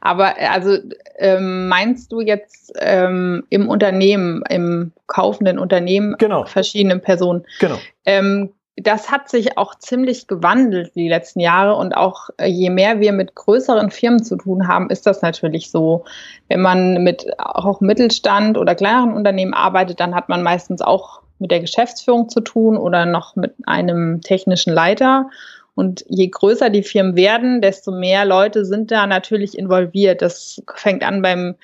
Aber 0.00 0.34
also 0.38 0.78
ähm, 1.18 1.68
meinst 1.68 2.10
du 2.10 2.20
jetzt 2.20 2.72
ähm, 2.78 3.44
im 3.50 3.68
Unternehmen, 3.68 4.42
im 4.48 4.92
kaufenden 5.06 5.58
Unternehmen, 5.58 6.16
genau. 6.18 6.44
verschiedene 6.44 6.98
Personen? 6.98 7.44
Genau. 7.60 7.76
Ähm, 8.04 8.52
das 8.76 9.10
hat 9.10 9.30
sich 9.30 9.56
auch 9.56 9.74
ziemlich 9.76 10.26
gewandelt 10.26 10.94
die 10.94 11.08
letzten 11.08 11.40
Jahre 11.40 11.76
und 11.76 11.96
auch 11.96 12.28
äh, 12.36 12.46
je 12.46 12.68
mehr 12.68 13.00
wir 13.00 13.12
mit 13.12 13.34
größeren 13.34 13.90
Firmen 13.90 14.22
zu 14.22 14.36
tun 14.36 14.68
haben, 14.68 14.90
ist 14.90 15.06
das 15.06 15.22
natürlich 15.22 15.70
so. 15.70 16.04
Wenn 16.48 16.60
man 16.60 17.02
mit 17.02 17.26
auch 17.38 17.80
Mittelstand 17.80 18.58
oder 18.58 18.74
kleineren 18.74 19.14
Unternehmen 19.14 19.54
arbeitet, 19.54 20.00
dann 20.00 20.14
hat 20.14 20.28
man 20.28 20.42
meistens 20.42 20.82
auch 20.82 21.22
mit 21.38 21.50
der 21.50 21.60
Geschäftsführung 21.60 22.28
zu 22.28 22.40
tun 22.40 22.76
oder 22.76 23.06
noch 23.06 23.36
mit 23.36 23.54
einem 23.66 24.20
technischen 24.20 24.72
Leiter. 24.72 25.30
Und 25.74 26.04
je 26.08 26.28
größer 26.28 26.70
die 26.70 26.82
Firmen 26.82 27.16
werden, 27.16 27.60
desto 27.60 27.92
mehr 27.92 28.24
Leute 28.24 28.64
sind 28.64 28.90
da 28.90 29.06
natürlich 29.06 29.58
involviert. 29.58 30.22
Das 30.22 30.62
fängt 30.74 31.02
an 31.02 31.20
beim 31.22 31.54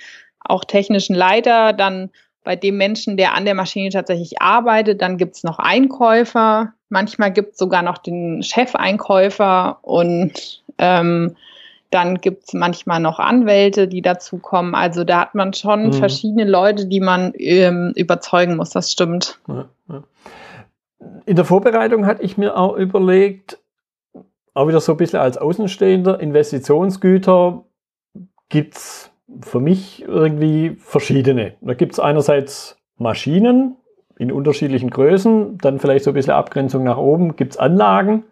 auch 0.40 0.64
technischen 0.64 1.14
Leiter, 1.14 1.72
dann 1.72 2.10
bei 2.44 2.56
dem 2.56 2.76
Menschen, 2.76 3.16
der 3.16 3.34
an 3.34 3.44
der 3.44 3.54
Maschine 3.54 3.90
tatsächlich 3.90 4.42
arbeitet. 4.42 5.00
Dann 5.00 5.16
gibt's 5.16 5.44
noch 5.44 5.58
Einkäufer. 5.58 6.74
Manchmal 6.88 7.32
gibt's 7.32 7.58
sogar 7.58 7.82
noch 7.82 7.98
den 7.98 8.42
Chefeinkäufer 8.42 9.78
und 9.82 10.62
ähm, 10.78 11.36
dann 11.92 12.16
gibt's 12.20 12.54
manchmal 12.54 13.00
noch 13.00 13.18
Anwälte, 13.18 13.86
die 13.86 14.02
dazukommen. 14.02 14.74
Also 14.74 15.04
da 15.04 15.20
hat 15.20 15.34
man 15.34 15.52
schon 15.52 15.86
mhm. 15.86 15.92
verschiedene 15.92 16.44
Leute, 16.44 16.86
die 16.86 17.00
man 17.00 17.32
ähm, 17.36 17.92
überzeugen 17.96 18.56
muss. 18.56 18.70
Das 18.70 18.90
stimmt. 18.90 19.38
In 21.26 21.36
der 21.36 21.44
Vorbereitung 21.44 22.06
hatte 22.06 22.22
ich 22.22 22.38
mir 22.38 22.56
auch 22.56 22.76
überlegt, 22.76 23.58
auch 24.54 24.68
wieder 24.68 24.80
so 24.80 24.92
ein 24.92 24.98
bisschen 24.98 25.20
als 25.20 25.38
Außenstehender, 25.38 26.20
Investitionsgüter 26.20 27.64
gibt 28.48 28.76
es 28.76 29.10
für 29.40 29.60
mich 29.60 30.04
irgendwie 30.06 30.76
verschiedene. 30.78 31.54
Da 31.60 31.74
gibt 31.74 31.92
es 31.92 32.00
einerseits 32.00 32.76
Maschinen 32.98 33.76
in 34.18 34.30
unterschiedlichen 34.30 34.90
Größen, 34.90 35.58
dann 35.58 35.78
vielleicht 35.78 36.04
so 36.04 36.10
ein 36.10 36.14
bisschen 36.14 36.34
Abgrenzung 36.34 36.84
nach 36.84 36.98
oben, 36.98 37.36
gibt 37.36 37.52
es 37.52 37.58
Anlagen, 37.58 38.24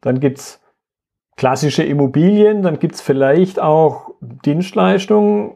dann 0.00 0.20
gibt 0.20 0.38
es 0.38 0.61
klassische 1.36 1.82
Immobilien, 1.82 2.62
dann 2.62 2.78
gibt 2.78 2.96
es 2.96 3.00
vielleicht 3.00 3.60
auch 3.60 4.14
Dienstleistungen, 4.20 5.54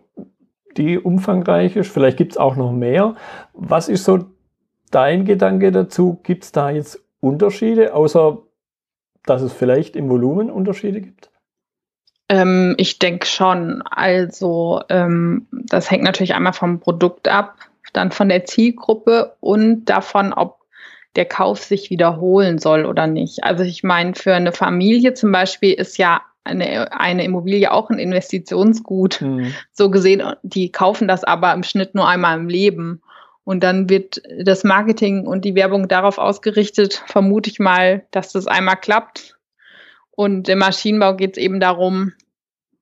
die 0.76 0.98
umfangreich 0.98 1.76
ist. 1.76 1.90
Vielleicht 1.90 2.16
gibt 2.16 2.32
es 2.32 2.38
auch 2.38 2.56
noch 2.56 2.72
mehr. 2.72 3.14
Was 3.52 3.88
ist 3.88 4.04
so 4.04 4.26
dein 4.90 5.24
Gedanke 5.24 5.72
dazu? 5.72 6.20
Gibt 6.22 6.44
es 6.44 6.52
da 6.52 6.70
jetzt 6.70 7.02
Unterschiede, 7.20 7.94
außer 7.94 8.38
dass 9.24 9.42
es 9.42 9.52
vielleicht 9.52 9.96
im 9.96 10.08
Volumen 10.08 10.50
Unterschiede 10.50 11.00
gibt? 11.00 11.30
Ähm, 12.28 12.74
ich 12.78 12.98
denke 12.98 13.26
schon. 13.26 13.82
Also 13.82 14.82
ähm, 14.88 15.46
das 15.50 15.90
hängt 15.90 16.04
natürlich 16.04 16.34
einmal 16.34 16.52
vom 16.52 16.80
Produkt 16.80 17.28
ab, 17.28 17.56
dann 17.92 18.12
von 18.12 18.28
der 18.28 18.44
Zielgruppe 18.44 19.36
und 19.40 19.86
davon, 19.86 20.32
ob 20.32 20.58
der 21.16 21.24
Kauf 21.24 21.62
sich 21.62 21.90
wiederholen 21.90 22.58
soll 22.58 22.84
oder 22.84 23.06
nicht. 23.06 23.44
Also 23.44 23.64
ich 23.64 23.82
meine, 23.82 24.14
für 24.14 24.34
eine 24.34 24.52
Familie 24.52 25.14
zum 25.14 25.32
Beispiel 25.32 25.72
ist 25.72 25.98
ja 25.98 26.22
eine, 26.44 26.92
eine 26.92 27.24
Immobilie 27.24 27.72
auch 27.72 27.90
ein 27.90 27.98
Investitionsgut. 27.98 29.20
Mhm. 29.20 29.52
So 29.72 29.90
gesehen, 29.90 30.22
die 30.42 30.70
kaufen 30.70 31.08
das 31.08 31.24
aber 31.24 31.52
im 31.52 31.62
Schnitt 31.62 31.94
nur 31.94 32.08
einmal 32.08 32.38
im 32.38 32.48
Leben. 32.48 33.02
Und 33.44 33.62
dann 33.62 33.88
wird 33.88 34.22
das 34.42 34.64
Marketing 34.64 35.26
und 35.26 35.44
die 35.44 35.54
Werbung 35.54 35.88
darauf 35.88 36.18
ausgerichtet, 36.18 37.02
vermute 37.06 37.50
ich 37.50 37.58
mal, 37.58 38.04
dass 38.10 38.32
das 38.32 38.46
einmal 38.46 38.76
klappt. 38.76 39.36
Und 40.10 40.48
im 40.48 40.58
Maschinenbau 40.58 41.14
geht 41.14 41.36
es 41.36 41.42
eben 41.42 41.60
darum, 41.60 42.12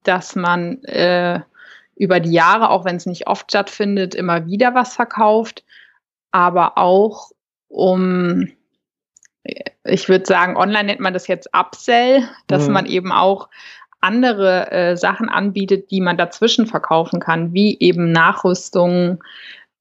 dass 0.05 0.37
man 0.37 0.83
äh, 0.85 1.41
über 1.97 2.21
die 2.21 2.33
Jahre, 2.33 2.71
auch 2.71 2.85
wenn 2.85 2.97
es 2.97 3.07
nicht 3.07 3.26
oft 3.26 3.50
stattfindet, 3.50 4.14
immer 4.14 4.47
wieder 4.47 4.75
was 4.75 4.95
verkauft, 4.95 5.64
aber 6.31 6.79
auch 6.79 7.31
um 7.75 8.49
ich 9.85 10.09
würde 10.09 10.25
sagen, 10.25 10.57
online 10.57 10.85
nennt 10.85 11.00
man 11.00 11.12
das 11.12 11.26
jetzt 11.26 11.50
Upsell, 11.52 12.26
dass 12.47 12.66
mhm. 12.66 12.73
man 12.73 12.87
eben 12.87 13.12
auch 13.12 13.49
andere 14.00 14.71
äh, 14.71 14.97
Sachen 14.97 15.28
anbietet, 15.28 15.90
die 15.90 16.00
man 16.00 16.16
dazwischen 16.16 16.66
verkaufen 16.66 17.21
kann, 17.21 17.52
wie 17.52 17.78
eben 17.81 18.12
Nachrüstung. 18.12 19.23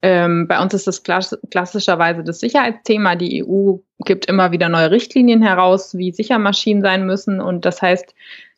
Ähm, 0.02 0.46
bei 0.48 0.60
uns 0.60 0.74
ist 0.74 0.86
das 0.86 1.02
klass 1.02 1.36
klassischerweise 1.50 2.22
das 2.24 2.40
Sicherheitsthema. 2.40 3.16
Die 3.16 3.44
EU 3.44 3.76
gibt 4.00 4.26
immer 4.26 4.52
wieder 4.52 4.68
neue 4.68 4.90
Richtlinien 4.90 5.42
heraus, 5.42 5.96
wie 5.96 6.12
sicher 6.12 6.38
Maschinen 6.38 6.82
sein 6.82 7.06
müssen. 7.06 7.40
Und 7.40 7.64
das 7.64 7.80
heißt, 7.80 8.14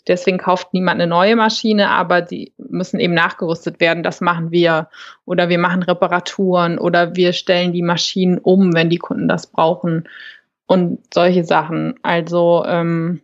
deswegen 0.06 0.38
kauft 0.38 0.72
niemand 0.72 1.00
eine 1.00 1.08
neue 1.08 1.36
Maschine, 1.36 1.90
aber 1.90 2.22
die 2.22 2.52
müssen 2.58 3.00
eben 3.00 3.14
nachgerüstet 3.14 3.80
werden. 3.80 4.02
Das 4.02 4.20
machen 4.20 4.50
wir. 4.50 4.88
Oder 5.24 5.48
wir 5.48 5.58
machen 5.58 5.82
Reparaturen 5.82 6.78
oder 6.78 7.16
wir 7.16 7.32
stellen 7.32 7.72
die 7.72 7.82
Maschinen 7.82 8.38
um, 8.38 8.74
wenn 8.74 8.90
die 8.90 8.98
Kunden 8.98 9.28
das 9.28 9.46
brauchen. 9.46 10.08
Und 10.66 10.98
solche 11.12 11.44
Sachen. 11.44 11.94
Also 12.02 12.64
ähm, 12.66 13.20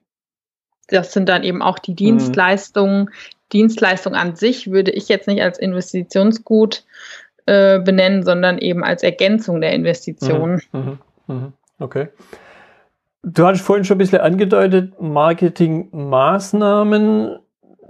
das 0.89 1.13
sind 1.13 1.29
dann 1.29 1.43
eben 1.43 1.63
auch 1.63 1.79
die 1.79 1.95
Dienstleistungen. 1.95 3.05
Mhm. 3.05 3.11
Dienstleistung 3.53 4.15
an 4.15 4.37
sich 4.37 4.71
würde 4.71 4.91
ich 4.93 5.09
jetzt 5.09 5.29
nicht 5.29 5.43
als 5.43 5.59
Investitionsgut 5.59 6.85
äh, 7.47 7.81
benennen, 7.81 8.23
sondern 8.23 8.59
eben 8.59 8.85
als 8.85 9.03
Ergänzung 9.03 9.61
der 9.61 9.73
Investition. 9.73 10.63
Mhm. 10.73 10.81
Mhm. 10.81 10.99
mhm. 11.27 11.53
Okay. 11.79 12.09
Du 13.23 13.47
hattest 13.47 13.65
vorhin 13.65 13.85
schon 13.85 13.97
ein 13.97 13.99
bisschen 13.99 14.21
angedeutet, 14.21 15.01
Marketingmaßnahmen, 15.01 17.39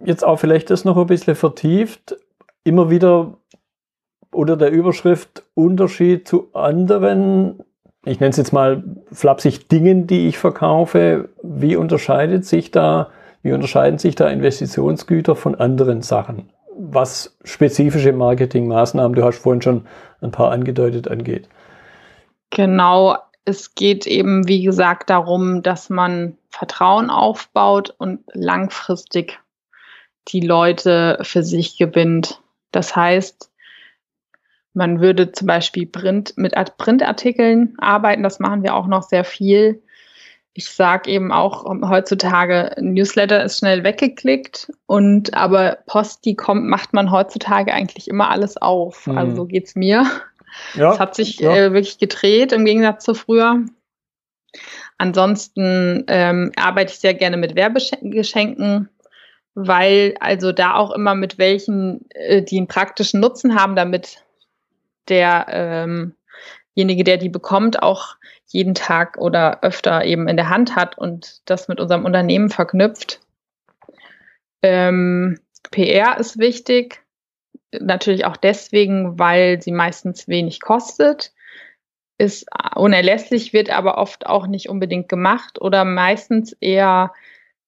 jetzt 0.04 0.24
auch 0.24 0.36
vielleicht 0.36 0.70
das 0.70 0.84
noch 0.84 0.98
ein 0.98 1.06
bisschen 1.06 1.34
vertieft, 1.34 2.16
immer 2.64 2.90
wieder 2.90 3.38
unter 4.30 4.56
der 4.56 4.70
Überschrift 4.70 5.42
Unterschied 5.54 6.28
zu 6.28 6.54
anderen 6.54 7.64
ich 8.04 8.18
nenne 8.18 8.30
es 8.30 8.36
jetzt 8.36 8.52
mal 8.52 8.82
flapsig 9.12 9.68
Dingen, 9.68 10.06
die 10.06 10.26
ich 10.26 10.38
verkaufe. 10.38 11.28
Wie 11.42 11.76
unterscheidet 11.76 12.44
sich 12.44 12.72
da, 12.72 13.10
wie 13.42 13.52
unterscheiden 13.52 13.98
sich 13.98 14.16
da 14.16 14.28
Investitionsgüter 14.28 15.36
von 15.36 15.54
anderen 15.54 16.02
Sachen? 16.02 16.50
Was 16.76 17.36
spezifische 17.44 18.12
Marketingmaßnahmen, 18.12 19.14
du 19.14 19.24
hast 19.24 19.38
vorhin 19.38 19.62
schon 19.62 19.86
ein 20.20 20.32
paar 20.32 20.50
angedeutet, 20.50 21.08
angeht. 21.08 21.48
Genau, 22.50 23.16
es 23.44 23.74
geht 23.74 24.06
eben, 24.06 24.46
wie 24.46 24.62
gesagt, 24.62 25.10
darum, 25.10 25.62
dass 25.62 25.90
man 25.90 26.36
Vertrauen 26.50 27.10
aufbaut 27.10 27.94
und 27.98 28.20
langfristig 28.32 29.40
die 30.28 30.40
Leute 30.40 31.18
für 31.22 31.42
sich 31.42 31.76
gewinnt. 31.76 32.40
Das 32.70 32.94
heißt, 32.94 33.50
man 34.74 35.00
würde 35.00 35.32
zum 35.32 35.46
Beispiel 35.46 35.86
Print, 35.86 36.34
mit 36.36 36.54
Printartikeln 36.78 37.74
arbeiten, 37.78 38.22
das 38.22 38.38
machen 38.38 38.62
wir 38.62 38.74
auch 38.74 38.86
noch 38.86 39.02
sehr 39.02 39.24
viel. 39.24 39.82
Ich 40.54 40.68
sage 40.68 41.10
eben 41.10 41.32
auch 41.32 41.64
heutzutage, 41.64 42.76
Newsletter 42.78 43.42
ist 43.42 43.58
schnell 43.58 43.84
weggeklickt 43.84 44.70
und 44.86 45.34
aber 45.34 45.78
Post, 45.86 46.24
die 46.26 46.36
kommt, 46.36 46.66
macht 46.66 46.92
man 46.92 47.10
heutzutage 47.10 47.72
eigentlich 47.72 48.06
immer 48.08 48.30
alles 48.30 48.56
auf. 48.58 49.06
Mhm. 49.06 49.18
Also 49.18 49.36
so 49.36 49.44
geht's 49.46 49.74
mir. 49.74 50.06
Ja, 50.74 50.92
es 50.92 50.98
hat 50.98 51.14
sich 51.14 51.38
ja. 51.38 51.54
äh, 51.54 51.72
wirklich 51.72 51.98
gedreht 51.98 52.52
im 52.52 52.64
Gegensatz 52.64 53.04
zu 53.04 53.14
früher. 53.14 53.64
Ansonsten 54.98 56.04
ähm, 56.08 56.52
arbeite 56.56 56.92
ich 56.92 56.98
sehr 56.98 57.14
gerne 57.14 57.36
mit 57.36 57.56
Werbegeschenken, 57.56 58.88
weil 59.54 60.14
also 60.20 60.52
da 60.52 60.74
auch 60.74 60.92
immer 60.92 61.14
mit 61.14 61.38
welchen, 61.38 62.08
äh, 62.10 62.42
die 62.42 62.58
einen 62.58 62.68
praktischen 62.68 63.20
Nutzen 63.20 63.54
haben, 63.54 63.74
damit 63.76 64.24
derjenige, 65.08 66.14
ähm 66.76 67.04
der 67.04 67.16
die 67.16 67.28
bekommt, 67.28 67.82
auch 67.82 68.16
jeden 68.46 68.74
Tag 68.74 69.18
oder 69.18 69.62
öfter 69.62 70.04
eben 70.04 70.28
in 70.28 70.36
der 70.36 70.50
Hand 70.50 70.76
hat 70.76 70.98
und 70.98 71.40
das 71.46 71.68
mit 71.68 71.80
unserem 71.80 72.04
Unternehmen 72.04 72.50
verknüpft. 72.50 73.20
Ähm, 74.62 75.40
PR 75.70 76.18
ist 76.18 76.38
wichtig, 76.38 77.02
natürlich 77.80 78.24
auch 78.24 78.36
deswegen, 78.36 79.18
weil 79.18 79.60
sie 79.62 79.72
meistens 79.72 80.28
wenig 80.28 80.60
kostet, 80.60 81.32
ist 82.18 82.46
unerlässlich, 82.76 83.52
wird 83.52 83.70
aber 83.70 83.98
oft 83.98 84.26
auch 84.26 84.46
nicht 84.46 84.68
unbedingt 84.68 85.08
gemacht 85.08 85.60
oder 85.60 85.84
meistens 85.84 86.52
eher 86.60 87.12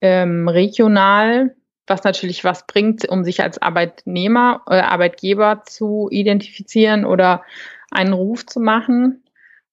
ähm, 0.00 0.48
regional 0.48 1.54
was 1.86 2.04
natürlich 2.04 2.44
was 2.44 2.66
bringt, 2.66 3.08
um 3.08 3.24
sich 3.24 3.42
als 3.42 3.60
Arbeitnehmer 3.60 4.62
oder 4.66 4.78
äh, 4.78 4.82
Arbeitgeber 4.82 5.62
zu 5.64 6.08
identifizieren 6.10 7.04
oder 7.04 7.42
einen 7.90 8.12
Ruf 8.12 8.46
zu 8.46 8.60
machen, 8.60 9.24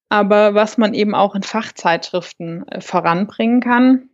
aber 0.10 0.54
was 0.54 0.78
man 0.78 0.94
eben 0.94 1.16
auch 1.16 1.36
in 1.36 1.44
Fachzeitschriften 1.44 2.68
äh, 2.68 2.82
voranbringen 2.82 3.62
kann. 3.62 4.10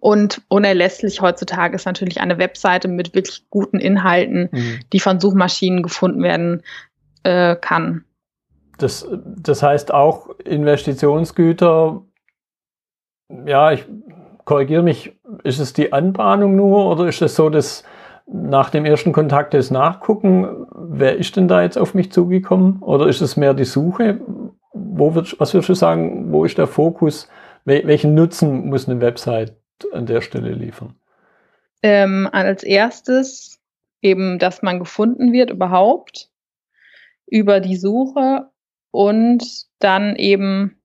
Und 0.00 0.42
unerlässlich 0.48 1.20
heutzutage 1.20 1.74
ist 1.74 1.86
natürlich 1.86 2.20
eine 2.20 2.38
Webseite 2.38 2.88
mit 2.88 3.14
wirklich 3.14 3.48
guten 3.50 3.78
Inhalten, 3.78 4.48
mhm. 4.50 4.80
die 4.92 5.00
von 5.00 5.20
Suchmaschinen 5.20 5.82
gefunden 5.82 6.22
werden 6.22 6.62
äh, 7.22 7.56
kann. 7.56 8.04
Das, 8.78 9.08
das 9.24 9.62
heißt 9.62 9.92
auch 9.92 10.30
Investitionsgüter, 10.44 12.02
ja, 13.46 13.72
ich 13.72 13.86
korrigiere 14.44 14.82
mich, 14.82 15.16
ist 15.42 15.58
es 15.58 15.72
die 15.72 15.92
Anbahnung 15.92 16.56
nur 16.56 16.86
oder 16.90 17.08
ist 17.08 17.22
es 17.22 17.34
so, 17.34 17.50
dass 17.50 17.84
nach 18.26 18.70
dem 18.70 18.84
ersten 18.84 19.12
Kontakt 19.12 19.54
das 19.54 19.70
Nachgucken, 19.70 20.66
wer 20.74 21.16
ist 21.16 21.36
denn 21.36 21.48
da 21.48 21.62
jetzt 21.62 21.78
auf 21.78 21.94
mich 21.94 22.10
zugekommen? 22.12 22.78
Oder 22.80 23.06
ist 23.06 23.20
es 23.20 23.36
mehr 23.36 23.54
die 23.54 23.64
Suche? 23.64 24.20
Wo 24.72 25.14
wird, 25.14 25.38
was 25.38 25.54
würdest 25.54 25.68
du 25.68 25.74
sagen, 25.74 26.32
wo 26.32 26.44
ist 26.44 26.58
der 26.58 26.66
Fokus? 26.66 27.28
Welchen 27.64 28.14
Nutzen 28.14 28.66
muss 28.68 28.88
eine 28.88 29.00
Website 29.00 29.56
an 29.92 30.06
der 30.06 30.20
Stelle 30.20 30.52
liefern? 30.52 30.94
Ähm, 31.82 32.28
als 32.32 32.62
erstes 32.62 33.60
eben, 34.02 34.38
dass 34.38 34.62
man 34.62 34.78
gefunden 34.78 35.32
wird 35.32 35.50
überhaupt 35.50 36.30
über 37.26 37.60
die 37.60 37.76
Suche 37.76 38.48
und 38.90 39.66
dann 39.78 40.16
eben 40.16 40.76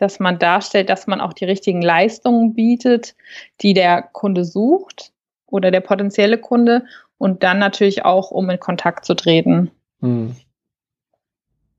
dass 0.00 0.18
man 0.18 0.38
darstellt, 0.38 0.88
dass 0.88 1.06
man 1.06 1.20
auch 1.20 1.34
die 1.34 1.44
richtigen 1.44 1.82
Leistungen 1.82 2.54
bietet, 2.54 3.14
die 3.60 3.74
der 3.74 4.02
Kunde 4.02 4.44
sucht 4.44 5.12
oder 5.46 5.70
der 5.70 5.80
potenzielle 5.80 6.38
Kunde 6.38 6.84
und 7.18 7.42
dann 7.42 7.58
natürlich 7.58 8.04
auch, 8.04 8.30
um 8.30 8.48
in 8.48 8.58
Kontakt 8.58 9.04
zu 9.04 9.14
treten. 9.14 9.70
Hm. 10.00 10.34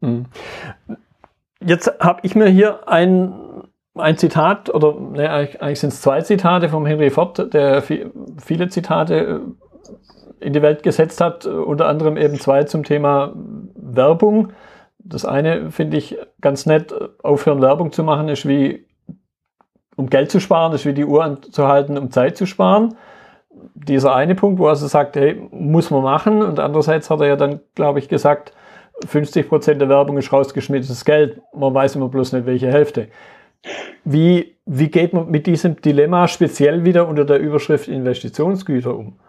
Hm. 0.01 0.25
Jetzt 1.65 1.91
habe 1.99 2.19
ich 2.23 2.35
mir 2.35 2.47
hier 2.47 2.87
ein, 2.87 3.33
ein 3.95 4.17
Zitat, 4.17 4.73
oder 4.73 4.99
ne, 4.99 5.29
eigentlich 5.29 5.79
sind 5.79 5.93
es 5.93 6.01
zwei 6.01 6.21
Zitate 6.21 6.69
vom 6.69 6.85
Henry 6.85 7.09
Ford, 7.09 7.53
der 7.53 7.81
viele 7.81 8.69
Zitate 8.69 9.15
äh, 9.15 9.39
in 10.45 10.53
die 10.53 10.61
Welt 10.61 10.81
gesetzt 10.81 11.21
hat, 11.21 11.45
unter 11.45 11.87
anderem 11.87 12.17
eben 12.17 12.39
zwei 12.39 12.63
zum 12.63 12.83
Thema 12.83 13.33
Werbung. 13.75 14.53
Das 14.97 15.23
eine 15.25 15.69
finde 15.71 15.97
ich 15.97 16.17
ganz 16.41 16.65
nett, 16.65 16.93
aufhören 17.21 17.61
Werbung 17.61 17.91
zu 17.91 18.03
machen, 18.03 18.27
ist 18.27 18.47
wie, 18.47 18.87
um 19.95 20.09
Geld 20.09 20.31
zu 20.31 20.39
sparen, 20.39 20.73
ist 20.73 20.85
wie 20.85 20.93
die 20.93 21.05
Uhr 21.05 21.23
anzuhalten, 21.23 21.97
um 21.97 22.09
Zeit 22.09 22.37
zu 22.37 22.47
sparen. 22.47 22.95
Dieser 23.75 24.15
eine 24.15 24.33
Punkt, 24.33 24.59
wo 24.59 24.65
er 24.65 24.71
also 24.71 24.87
sagt, 24.87 25.15
hey, 25.15 25.47
muss 25.51 25.91
man 25.91 26.01
machen. 26.01 26.41
Und 26.41 26.59
andererseits 26.59 27.09
hat 27.09 27.19
er 27.19 27.27
ja 27.27 27.35
dann, 27.35 27.59
glaube 27.75 27.99
ich, 27.99 28.09
gesagt, 28.09 28.53
50 29.05 29.47
Prozent 29.47 29.81
der 29.81 29.89
Werbung 29.89 30.17
ist 30.17 30.31
rausgeschmissenes 30.31 31.05
Geld. 31.05 31.41
Man 31.53 31.73
weiß 31.73 31.95
immer 31.95 32.09
bloß 32.09 32.33
nicht, 32.33 32.45
welche 32.45 32.71
Hälfte. 32.71 33.09
Wie, 34.03 34.55
wie 34.65 34.89
geht 34.89 35.13
man 35.13 35.29
mit 35.29 35.45
diesem 35.47 35.79
Dilemma 35.81 36.27
speziell 36.27 36.83
wieder 36.83 37.07
unter 37.07 37.25
der 37.25 37.39
Überschrift 37.39 37.87
Investitionsgüter 37.87 38.95
um? 38.95 39.19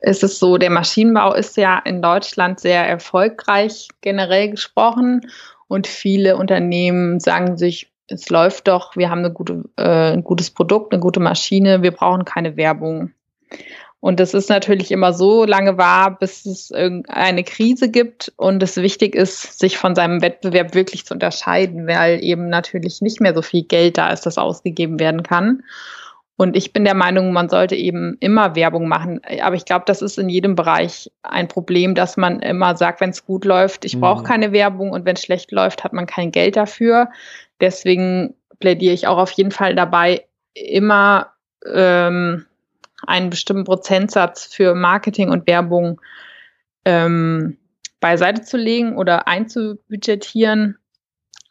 ist 0.00 0.22
es 0.22 0.38
so, 0.38 0.56
der 0.56 0.70
Maschinenbau 0.70 1.34
ist 1.34 1.56
ja 1.56 1.78
in 1.78 2.00
Deutschland 2.00 2.60
sehr 2.60 2.86
erfolgreich 2.88 3.88
generell 4.00 4.50
gesprochen 4.50 5.28
und 5.68 5.86
viele 5.86 6.36
Unternehmen 6.36 7.18
sagen 7.20 7.56
sich, 7.56 7.90
es 8.08 8.28
läuft 8.30 8.68
doch, 8.68 8.96
wir 8.96 9.10
haben 9.10 9.34
gute, 9.34 9.64
äh, 9.76 10.12
ein 10.12 10.22
gutes 10.22 10.50
Produkt, 10.50 10.92
eine 10.92 11.00
gute 11.00 11.18
Maschine, 11.18 11.82
wir 11.82 11.90
brauchen 11.90 12.24
keine 12.24 12.56
Werbung. 12.56 13.10
Und 14.06 14.20
das 14.20 14.34
ist 14.34 14.48
natürlich 14.50 14.92
immer 14.92 15.12
so 15.12 15.44
lange 15.44 15.78
wahr, 15.78 16.16
bis 16.16 16.46
es 16.46 16.70
eine 16.70 17.42
Krise 17.42 17.90
gibt 17.90 18.32
und 18.36 18.62
es 18.62 18.76
wichtig 18.76 19.16
ist, 19.16 19.58
sich 19.58 19.78
von 19.78 19.96
seinem 19.96 20.22
Wettbewerb 20.22 20.76
wirklich 20.76 21.04
zu 21.04 21.14
unterscheiden, 21.14 21.88
weil 21.88 22.22
eben 22.22 22.48
natürlich 22.48 23.00
nicht 23.00 23.20
mehr 23.20 23.34
so 23.34 23.42
viel 23.42 23.64
Geld 23.64 23.98
da 23.98 24.10
ist, 24.10 24.24
das 24.24 24.38
ausgegeben 24.38 25.00
werden 25.00 25.24
kann. 25.24 25.64
Und 26.36 26.56
ich 26.56 26.72
bin 26.72 26.84
der 26.84 26.94
Meinung, 26.94 27.32
man 27.32 27.48
sollte 27.48 27.74
eben 27.74 28.16
immer 28.20 28.54
Werbung 28.54 28.86
machen. 28.86 29.22
Aber 29.42 29.56
ich 29.56 29.64
glaube, 29.64 29.86
das 29.88 30.02
ist 30.02 30.18
in 30.18 30.28
jedem 30.28 30.54
Bereich 30.54 31.10
ein 31.24 31.48
Problem, 31.48 31.96
dass 31.96 32.16
man 32.16 32.38
immer 32.38 32.76
sagt, 32.76 33.00
wenn 33.00 33.10
es 33.10 33.26
gut 33.26 33.44
läuft, 33.44 33.84
ich 33.84 33.98
brauche 33.98 34.20
mhm. 34.20 34.26
keine 34.26 34.52
Werbung 34.52 34.92
und 34.92 35.04
wenn 35.04 35.16
es 35.16 35.22
schlecht 35.22 35.50
läuft, 35.50 35.82
hat 35.82 35.92
man 35.92 36.06
kein 36.06 36.30
Geld 36.30 36.54
dafür. 36.54 37.08
Deswegen 37.60 38.34
plädiere 38.60 38.94
ich 38.94 39.08
auch 39.08 39.18
auf 39.18 39.32
jeden 39.32 39.50
Fall 39.50 39.74
dabei, 39.74 40.26
immer 40.54 41.32
ähm, 41.68 42.46
einen 43.06 43.30
bestimmten 43.30 43.64
Prozentsatz 43.64 44.46
für 44.46 44.74
Marketing 44.74 45.30
und 45.30 45.46
Werbung 45.46 46.00
ähm, 46.84 47.58
beiseite 48.00 48.42
zu 48.42 48.56
legen 48.56 48.96
oder 48.96 49.26
einzubudgetieren 49.26 50.78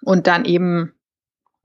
und 0.03 0.27
dann 0.27 0.45
eben 0.45 0.93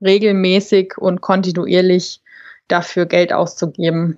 regelmäßig 0.01 0.97
und 0.97 1.21
kontinuierlich 1.21 2.21
dafür 2.67 3.05
Geld 3.05 3.33
auszugeben, 3.33 4.17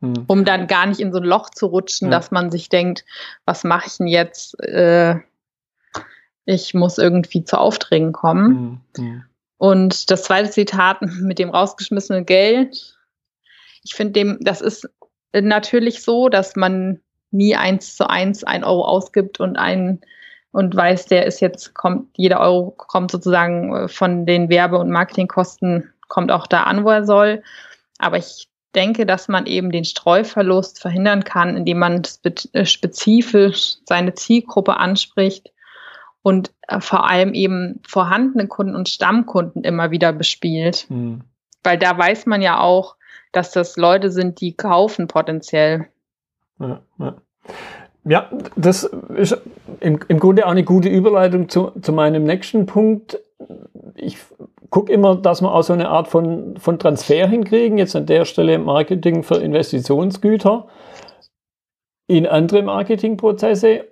hm. 0.00 0.24
um 0.26 0.44
dann 0.44 0.66
gar 0.66 0.86
nicht 0.86 1.00
in 1.00 1.12
so 1.12 1.18
ein 1.18 1.24
Loch 1.24 1.50
zu 1.50 1.66
rutschen, 1.66 2.10
ja. 2.10 2.18
dass 2.18 2.30
man 2.30 2.50
sich 2.50 2.68
denkt, 2.68 3.04
was 3.44 3.64
mache 3.64 3.86
ich 3.86 3.96
denn 3.98 4.06
jetzt? 4.06 4.58
Äh, 4.60 5.16
ich 6.46 6.74
muss 6.74 6.98
irgendwie 6.98 7.44
zu 7.44 7.58
Aufträgen 7.58 8.12
kommen. 8.12 8.82
Hm. 8.96 9.04
Hm. 9.04 9.24
Und 9.58 10.10
das 10.10 10.22
zweite 10.22 10.50
Zitat 10.50 11.02
mit 11.02 11.38
dem 11.38 11.50
rausgeschmissenen 11.50 12.24
Geld. 12.24 12.98
Ich 13.82 13.94
finde 13.94 14.12
dem, 14.12 14.38
das 14.40 14.60
ist 14.62 14.88
natürlich 15.32 16.02
so, 16.02 16.28
dass 16.28 16.56
man 16.56 17.00
nie 17.30 17.56
eins 17.56 17.96
zu 17.96 18.08
eins 18.08 18.44
ein 18.44 18.64
Euro 18.64 18.84
ausgibt 18.84 19.40
und 19.40 19.56
ein 19.56 20.00
und 20.52 20.74
weiß, 20.74 21.06
der 21.06 21.26
ist 21.26 21.40
jetzt, 21.40 21.74
kommt, 21.74 22.08
jeder 22.16 22.40
Euro 22.40 22.72
kommt 22.76 23.10
sozusagen 23.10 23.74
äh, 23.74 23.88
von 23.88 24.26
den 24.26 24.48
Werbe- 24.48 24.78
und 24.78 24.90
Marketingkosten, 24.90 25.92
kommt 26.08 26.32
auch 26.32 26.46
da 26.46 26.64
an, 26.64 26.84
wo 26.84 26.90
er 26.90 27.04
soll. 27.04 27.42
Aber 27.98 28.18
ich 28.18 28.48
denke, 28.74 29.06
dass 29.06 29.28
man 29.28 29.46
eben 29.46 29.70
den 29.70 29.84
Streuverlust 29.84 30.80
verhindern 30.80 31.24
kann, 31.24 31.56
indem 31.56 31.78
man 31.78 32.02
äh, 32.52 32.64
spezifisch 32.64 33.76
seine 33.84 34.14
Zielgruppe 34.14 34.76
anspricht 34.76 35.52
und 36.22 36.52
äh, 36.68 36.80
vor 36.80 37.08
allem 37.08 37.34
eben 37.34 37.80
vorhandene 37.86 38.48
Kunden 38.48 38.74
und 38.74 38.88
Stammkunden 38.88 39.62
immer 39.62 39.90
wieder 39.90 40.12
bespielt. 40.12 40.86
Mhm. 40.88 41.22
Weil 41.62 41.78
da 41.78 41.96
weiß 41.96 42.26
man 42.26 42.42
ja 42.42 42.58
auch, 42.58 42.96
dass 43.32 43.52
das 43.52 43.76
Leute 43.76 44.10
sind, 44.10 44.40
die 44.40 44.54
kaufen 44.54 45.08
potenziell. 45.08 45.86
Ja, 46.58 46.80
ja. 46.98 47.14
ja 48.04 48.30
das 48.56 48.84
ist 49.14 49.38
im, 49.80 50.00
im 50.08 50.18
Grunde 50.18 50.46
auch 50.46 50.50
eine 50.50 50.64
gute 50.64 50.88
Überleitung 50.88 51.48
zu, 51.48 51.72
zu 51.80 51.92
meinem 51.92 52.24
nächsten 52.24 52.66
Punkt. 52.66 53.18
Ich 53.94 54.18
gucke 54.70 54.92
immer, 54.92 55.16
dass 55.16 55.42
wir 55.42 55.52
auch 55.52 55.62
so 55.62 55.72
eine 55.72 55.88
Art 55.88 56.08
von, 56.08 56.56
von 56.56 56.78
Transfer 56.78 57.26
hinkriegen. 57.26 57.78
Jetzt 57.78 57.96
an 57.96 58.06
der 58.06 58.24
Stelle 58.24 58.58
Marketing 58.58 59.22
für 59.22 59.36
Investitionsgüter 59.36 60.66
in 62.06 62.26
andere 62.26 62.62
Marketingprozesse, 62.62 63.84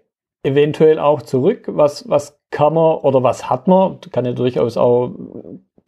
eventuell 0.42 0.98
auch 0.98 1.22
zurück. 1.22 1.64
Was, 1.68 2.08
was 2.08 2.40
kann 2.50 2.74
man 2.74 2.98
oder 2.98 3.22
was 3.22 3.48
hat 3.48 3.68
man, 3.68 4.00
kann 4.12 4.24
ja 4.24 4.32
durchaus 4.32 4.76
auch 4.76 5.12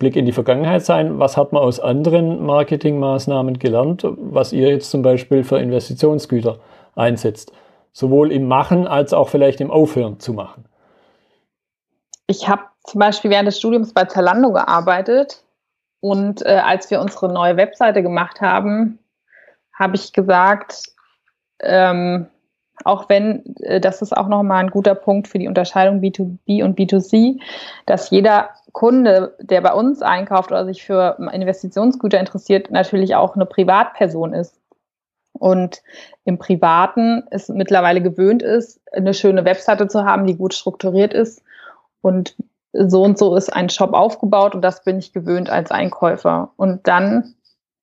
Blick 0.00 0.16
in 0.16 0.26
die 0.26 0.32
Vergangenheit 0.32 0.84
sein. 0.84 1.20
Was 1.20 1.36
hat 1.36 1.52
man 1.52 1.62
aus 1.62 1.78
anderen 1.78 2.44
Marketingmaßnahmen 2.44 3.60
gelernt, 3.60 4.04
was 4.04 4.52
ihr 4.52 4.68
jetzt 4.68 4.90
zum 4.90 5.02
Beispiel 5.02 5.44
für 5.44 5.58
Investitionsgüter 5.58 6.58
einsetzt? 6.96 7.52
Sowohl 7.92 8.32
im 8.32 8.48
Machen 8.48 8.88
als 8.88 9.12
auch 9.12 9.28
vielleicht 9.28 9.60
im 9.60 9.70
Aufhören 9.70 10.18
zu 10.18 10.32
machen. 10.32 10.64
Ich 12.26 12.48
habe 12.48 12.62
zum 12.84 12.98
Beispiel 12.98 13.30
während 13.30 13.46
des 13.46 13.58
Studiums 13.58 13.92
bei 13.92 14.04
Zalando 14.06 14.52
gearbeitet 14.52 15.44
und 16.00 16.44
äh, 16.44 16.60
als 16.64 16.90
wir 16.90 17.00
unsere 17.00 17.32
neue 17.32 17.56
Webseite 17.56 18.02
gemacht 18.02 18.40
haben, 18.40 18.98
habe 19.78 19.96
ich 19.96 20.12
gesagt, 20.12 20.84
ähm, 21.60 22.26
auch 22.84 23.08
wenn, 23.08 23.54
äh, 23.60 23.80
das 23.80 24.02
ist 24.02 24.16
auch 24.16 24.28
nochmal 24.28 24.64
ein 24.64 24.70
guter 24.70 24.94
Punkt 24.94 25.28
für 25.28 25.38
die 25.38 25.48
Unterscheidung 25.48 26.00
B2B 26.00 26.64
und 26.64 26.78
B2C, 26.78 27.40
dass 27.86 28.10
jeder 28.10 28.50
Kunde, 28.72 29.36
der 29.40 29.60
bei 29.60 29.72
uns 29.72 30.02
einkauft 30.02 30.50
oder 30.50 30.64
sich 30.64 30.84
für 30.84 31.16
Investitionsgüter 31.32 32.18
interessiert, 32.18 32.70
natürlich 32.70 33.14
auch 33.14 33.34
eine 33.34 33.46
Privatperson 33.46 34.32
ist. 34.32 34.56
Und 35.32 35.82
im 36.24 36.38
Privaten 36.38 37.24
es 37.30 37.48
mittlerweile 37.48 38.02
gewöhnt 38.02 38.42
ist, 38.42 38.80
eine 38.92 39.14
schöne 39.14 39.44
Webseite 39.44 39.88
zu 39.88 40.04
haben, 40.04 40.26
die 40.26 40.36
gut 40.36 40.54
strukturiert 40.54 41.14
ist. 41.14 41.42
Und 42.02 42.36
so 42.72 43.02
und 43.02 43.18
so 43.18 43.34
ist 43.36 43.52
ein 43.52 43.68
Shop 43.68 43.94
aufgebaut 43.94 44.54
und 44.54 44.62
das 44.62 44.84
bin 44.84 44.98
ich 44.98 45.12
gewöhnt 45.12 45.50
als 45.50 45.70
Einkäufer. 45.70 46.52
Und 46.56 46.86
dann 46.86 47.34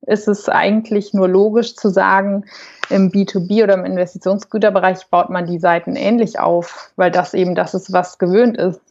ist 0.01 0.27
es 0.27 0.47
eigentlich 0.47 1.13
nur 1.13 1.27
logisch 1.27 1.75
zu 1.75 1.89
sagen, 1.89 2.45
im 2.89 3.11
B2B 3.11 3.63
oder 3.63 3.73
im 3.73 3.85
Investitionsgüterbereich 3.85 5.07
baut 5.09 5.29
man 5.29 5.45
die 5.45 5.59
Seiten 5.59 5.95
ähnlich 5.95 6.39
auf, 6.39 6.91
weil 6.95 7.11
das 7.11 7.33
eben 7.33 7.55
das 7.55 7.73
ist, 7.73 7.91
was 7.91 8.17
gewöhnt 8.17 8.57
ist. 8.57 8.81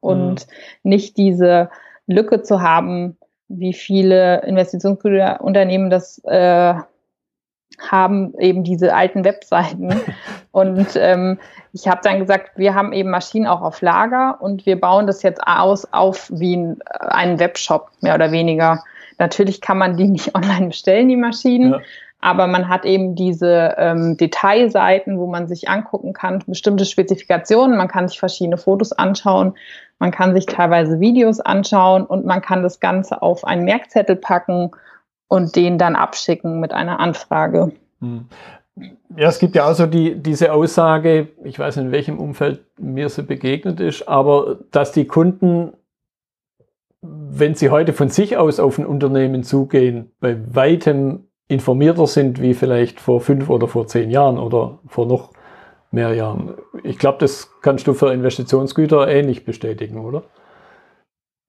Und 0.00 0.46
mhm. 0.46 0.90
nicht 0.90 1.16
diese 1.16 1.70
Lücke 2.06 2.42
zu 2.42 2.62
haben, 2.62 3.16
wie 3.48 3.72
viele 3.72 4.42
Investitionsgüterunternehmen 4.42 5.90
das 5.90 6.22
äh, 6.24 6.74
haben, 7.78 8.34
eben 8.38 8.64
diese 8.64 8.94
alten 8.94 9.24
Webseiten. 9.24 9.94
und 10.52 10.96
ähm, 10.96 11.38
ich 11.72 11.88
habe 11.88 12.00
dann 12.02 12.18
gesagt, 12.18 12.52
wir 12.56 12.74
haben 12.74 12.92
eben 12.92 13.10
Maschinen 13.10 13.46
auch 13.46 13.62
auf 13.62 13.80
Lager 13.80 14.38
und 14.40 14.66
wir 14.66 14.80
bauen 14.80 15.06
das 15.06 15.22
jetzt 15.22 15.40
aus 15.46 15.90
auf 15.92 16.30
wie 16.34 16.56
ein, 16.56 16.78
einen 17.00 17.38
Webshop, 17.38 17.90
mehr 18.00 18.14
oder 18.14 18.32
weniger. 18.32 18.82
Natürlich 19.18 19.60
kann 19.60 19.78
man 19.78 19.96
die 19.96 20.08
nicht 20.08 20.34
online 20.34 20.68
bestellen, 20.68 21.08
die 21.08 21.16
Maschinen. 21.16 21.72
Ja. 21.72 21.80
Aber 22.20 22.48
man 22.48 22.68
hat 22.68 22.84
eben 22.84 23.14
diese 23.14 23.74
ähm, 23.78 24.16
Detailseiten, 24.16 25.18
wo 25.18 25.26
man 25.26 25.46
sich 25.46 25.68
angucken 25.68 26.12
kann, 26.12 26.42
bestimmte 26.46 26.84
Spezifikationen. 26.84 27.76
Man 27.76 27.88
kann 27.88 28.08
sich 28.08 28.18
verschiedene 28.18 28.56
Fotos 28.56 28.92
anschauen. 28.92 29.54
Man 30.00 30.10
kann 30.10 30.34
sich 30.34 30.46
teilweise 30.46 31.00
Videos 31.00 31.38
anschauen 31.40 32.04
und 32.04 32.24
man 32.24 32.42
kann 32.42 32.62
das 32.62 32.80
Ganze 32.80 33.22
auf 33.22 33.44
einen 33.44 33.64
Merkzettel 33.64 34.16
packen 34.16 34.72
und 35.28 35.54
den 35.54 35.78
dann 35.78 35.94
abschicken 35.94 36.58
mit 36.58 36.72
einer 36.72 36.98
Anfrage. 36.98 37.72
Hm. 38.00 38.26
Ja, 39.16 39.28
es 39.28 39.38
gibt 39.38 39.56
ja 39.56 39.68
auch 39.68 39.74
so 39.74 39.86
die, 39.86 40.20
diese 40.20 40.52
Aussage, 40.52 41.28
ich 41.42 41.58
weiß 41.58 41.76
nicht, 41.76 41.86
in 41.86 41.92
welchem 41.92 42.18
Umfeld 42.18 42.64
mir 42.78 43.08
sie 43.08 43.22
begegnet 43.22 43.80
ist, 43.80 44.08
aber 44.08 44.58
dass 44.70 44.92
die 44.92 45.06
Kunden 45.06 45.72
wenn 47.00 47.54
Sie 47.54 47.70
heute 47.70 47.92
von 47.92 48.08
sich 48.08 48.36
aus 48.36 48.58
auf 48.58 48.78
ein 48.78 48.86
Unternehmen 48.86 49.44
zugehen, 49.44 50.10
bei 50.20 50.36
weitem 50.54 51.27
informierter 51.48 52.06
sind 52.06 52.40
wie 52.40 52.54
vielleicht 52.54 53.00
vor 53.00 53.20
fünf 53.20 53.48
oder 53.48 53.66
vor 53.66 53.86
zehn 53.86 54.10
Jahren 54.10 54.38
oder 54.38 54.78
vor 54.86 55.06
noch 55.06 55.32
mehr 55.90 56.14
Jahren. 56.14 56.54
Ich 56.82 56.98
glaube, 56.98 57.18
das 57.18 57.50
kannst 57.62 57.86
du 57.86 57.94
für 57.94 58.12
Investitionsgüter 58.12 59.08
ähnlich 59.08 59.44
bestätigen, 59.44 59.98
oder? 59.98 60.22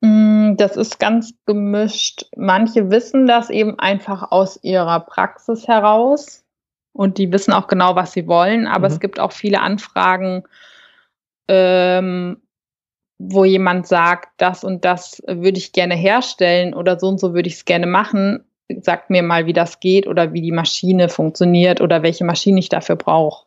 Mm, 0.01 0.55
das 0.55 0.77
ist 0.77 0.99
ganz 0.99 1.33
gemischt. 1.45 2.25
Manche 2.37 2.89
wissen 2.89 3.27
das 3.27 3.49
eben 3.49 3.77
einfach 3.79 4.31
aus 4.31 4.57
ihrer 4.63 5.01
Praxis 5.01 5.67
heraus 5.67 6.45
und 6.93 7.17
die 7.17 7.31
wissen 7.31 7.53
auch 7.53 7.67
genau, 7.67 7.95
was 7.95 8.13
sie 8.13 8.27
wollen, 8.27 8.65
aber 8.67 8.87
mhm. 8.87 8.93
es 8.93 8.99
gibt 9.01 9.19
auch 9.19 9.33
viele 9.33 9.59
Anfragen, 9.59 10.43
ähm, 11.49 12.41
wo 13.17 13.43
jemand 13.43 13.85
sagt, 13.85 14.29
das 14.37 14.63
und 14.63 14.85
das 14.85 15.21
würde 15.27 15.57
ich 15.57 15.73
gerne 15.73 15.95
herstellen 15.95 16.73
oder 16.73 16.97
so 16.97 17.09
und 17.09 17.19
so 17.19 17.33
würde 17.33 17.49
ich 17.49 17.55
es 17.55 17.65
gerne 17.65 17.87
machen, 17.87 18.45
sagt 18.81 19.09
mir 19.09 19.23
mal, 19.23 19.45
wie 19.45 19.53
das 19.53 19.79
geht 19.79 20.07
oder 20.07 20.33
wie 20.33 20.41
die 20.41 20.51
Maschine 20.51 21.09
funktioniert 21.09 21.81
oder 21.81 22.03
welche 22.03 22.23
Maschine 22.23 22.59
ich 22.59 22.69
dafür 22.69 22.95
brauche. 22.95 23.45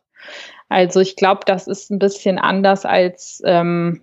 Also 0.69 0.99
ich 0.99 1.15
glaube, 1.15 1.41
das 1.45 1.67
ist 1.67 1.91
ein 1.91 1.99
bisschen 1.99 2.39
anders 2.39 2.85
als 2.85 3.41
ähm, 3.45 4.01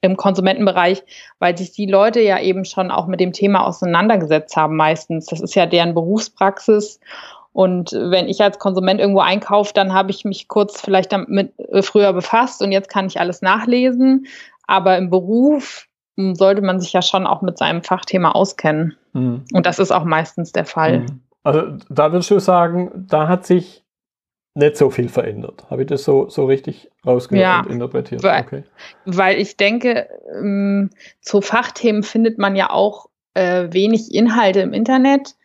im 0.00 0.16
Konsumentenbereich, 0.16 1.02
weil 1.38 1.56
sich 1.56 1.72
die 1.72 1.86
Leute 1.86 2.20
ja 2.20 2.40
eben 2.40 2.64
schon 2.64 2.90
auch 2.90 3.06
mit 3.06 3.20
dem 3.20 3.32
Thema 3.32 3.66
auseinandergesetzt 3.66 4.56
haben 4.56 4.76
meistens. 4.76 5.26
Das 5.26 5.40
ist 5.40 5.54
ja 5.54 5.66
deren 5.66 5.94
Berufspraxis. 5.94 7.00
Und 7.52 7.92
wenn 7.92 8.28
ich 8.28 8.40
als 8.42 8.58
Konsument 8.58 9.00
irgendwo 9.00 9.20
einkaufe, 9.20 9.72
dann 9.74 9.92
habe 9.92 10.10
ich 10.12 10.24
mich 10.24 10.48
kurz 10.48 10.80
vielleicht 10.80 11.12
damit 11.12 11.52
äh, 11.58 11.82
früher 11.82 12.12
befasst 12.12 12.62
und 12.62 12.72
jetzt 12.72 12.88
kann 12.88 13.06
ich 13.06 13.18
alles 13.18 13.42
nachlesen. 13.42 14.26
Aber 14.66 14.96
im 14.96 15.10
Beruf 15.10 15.88
hm, 16.16 16.36
sollte 16.36 16.62
man 16.62 16.80
sich 16.80 16.92
ja 16.92 17.02
schon 17.02 17.26
auch 17.26 17.42
mit 17.42 17.58
seinem 17.58 17.82
Fachthema 17.82 18.30
auskennen. 18.32 18.96
Mhm. 19.12 19.44
Und 19.52 19.66
das 19.66 19.78
ist 19.78 19.90
auch 19.90 20.04
meistens 20.04 20.52
der 20.52 20.64
Fall. 20.64 21.00
Mhm. 21.00 21.20
Also 21.42 21.78
da 21.88 22.12
würdest 22.12 22.30
du 22.30 22.38
sagen, 22.38 22.90
da 22.94 23.28
hat 23.28 23.46
sich 23.46 23.84
nicht 24.54 24.76
so 24.76 24.90
viel 24.90 25.08
verändert. 25.08 25.64
Habe 25.70 25.82
ich 25.82 25.88
das 25.88 26.04
so, 26.04 26.28
so 26.28 26.46
richtig 26.46 26.90
rausgehört 27.06 27.42
ja, 27.42 27.60
und 27.60 27.70
interpretiert? 27.70 28.22
Weil, 28.22 28.42
okay. 28.42 28.64
weil 29.04 29.38
ich 29.38 29.56
denke, 29.56 30.08
ähm, 30.34 30.90
zu 31.20 31.40
Fachthemen 31.40 32.02
findet 32.02 32.38
man 32.38 32.56
ja 32.56 32.70
auch 32.70 33.08
äh, 33.34 33.68
wenig 33.70 34.12
Inhalte 34.12 34.60
im 34.60 34.72
Internet. 34.72 35.36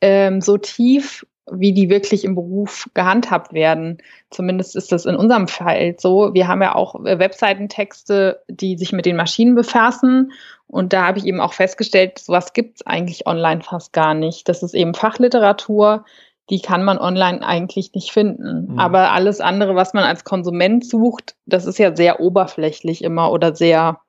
Ähm, 0.00 0.40
so 0.40 0.58
tief 0.58 1.26
wie 1.50 1.72
die 1.72 1.88
wirklich 1.88 2.24
im 2.24 2.34
Beruf 2.34 2.88
gehandhabt 2.94 3.52
werden. 3.52 3.98
Zumindest 4.30 4.74
ist 4.74 4.90
das 4.90 5.06
in 5.06 5.16
unserem 5.16 5.46
Fall 5.48 5.94
so. 5.98 6.34
Wir 6.34 6.48
haben 6.48 6.62
ja 6.62 6.74
auch 6.74 7.04
äh, 7.04 7.18
Webseitentexte, 7.18 8.42
die 8.48 8.76
sich 8.76 8.92
mit 8.92 9.06
den 9.06 9.16
Maschinen 9.16 9.54
befassen. 9.54 10.32
Und 10.66 10.92
da 10.92 11.06
habe 11.06 11.18
ich 11.18 11.26
eben 11.26 11.40
auch 11.40 11.52
festgestellt, 11.52 12.18
sowas 12.18 12.52
gibt 12.52 12.76
es 12.76 12.86
eigentlich 12.86 13.26
online 13.26 13.62
fast 13.62 13.92
gar 13.92 14.14
nicht. 14.14 14.48
Das 14.48 14.62
ist 14.62 14.74
eben 14.74 14.94
Fachliteratur, 14.94 16.04
die 16.50 16.60
kann 16.60 16.84
man 16.84 16.98
online 16.98 17.46
eigentlich 17.46 17.92
nicht 17.94 18.10
finden. 18.10 18.72
Mhm. 18.72 18.78
Aber 18.78 19.12
alles 19.12 19.40
andere, 19.40 19.76
was 19.76 19.94
man 19.94 20.04
als 20.04 20.24
Konsument 20.24 20.84
sucht, 20.84 21.36
das 21.46 21.66
ist 21.66 21.78
ja 21.78 21.94
sehr 21.94 22.20
oberflächlich 22.20 23.04
immer 23.04 23.30
oder 23.30 23.54
sehr, 23.54 24.00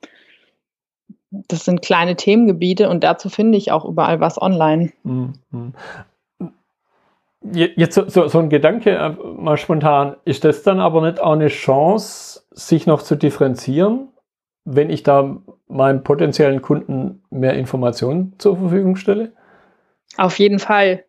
das 1.29 1.65
sind 1.65 1.83
kleine 1.83 2.15
Themengebiete 2.15 2.89
und 2.89 3.03
dazu 3.03 3.29
finde 3.29 3.57
ich 3.59 3.71
auch 3.71 3.85
überall 3.85 4.19
was 4.19 4.41
online. 4.41 4.91
Mhm. 5.03 5.33
Jetzt 7.41 7.93
so, 7.93 8.09
so, 8.09 8.27
so 8.27 8.39
ein 8.39 8.49
Gedanke 8.49 8.91
äh, 8.91 9.09
mal 9.09 9.57
spontan, 9.57 10.15
ist 10.25 10.43
das 10.43 10.63
dann 10.63 10.79
aber 10.79 11.01
nicht 11.01 11.19
auch 11.19 11.33
eine 11.33 11.49
Chance, 11.49 12.41
sich 12.51 12.87
noch 12.87 13.03
zu 13.03 13.15
differenzieren, 13.15 14.09
wenn 14.65 14.89
ich 14.89 15.03
da 15.03 15.37
meinem 15.67 16.03
potenziellen 16.03 16.61
Kunden 16.61 17.23
mehr 17.29 17.53
Informationen 17.53 18.33
zur 18.39 18.57
Verfügung 18.57 18.95
stelle? 18.95 19.33
Auf 20.17 20.39
jeden 20.39 20.59
Fall. 20.59 21.03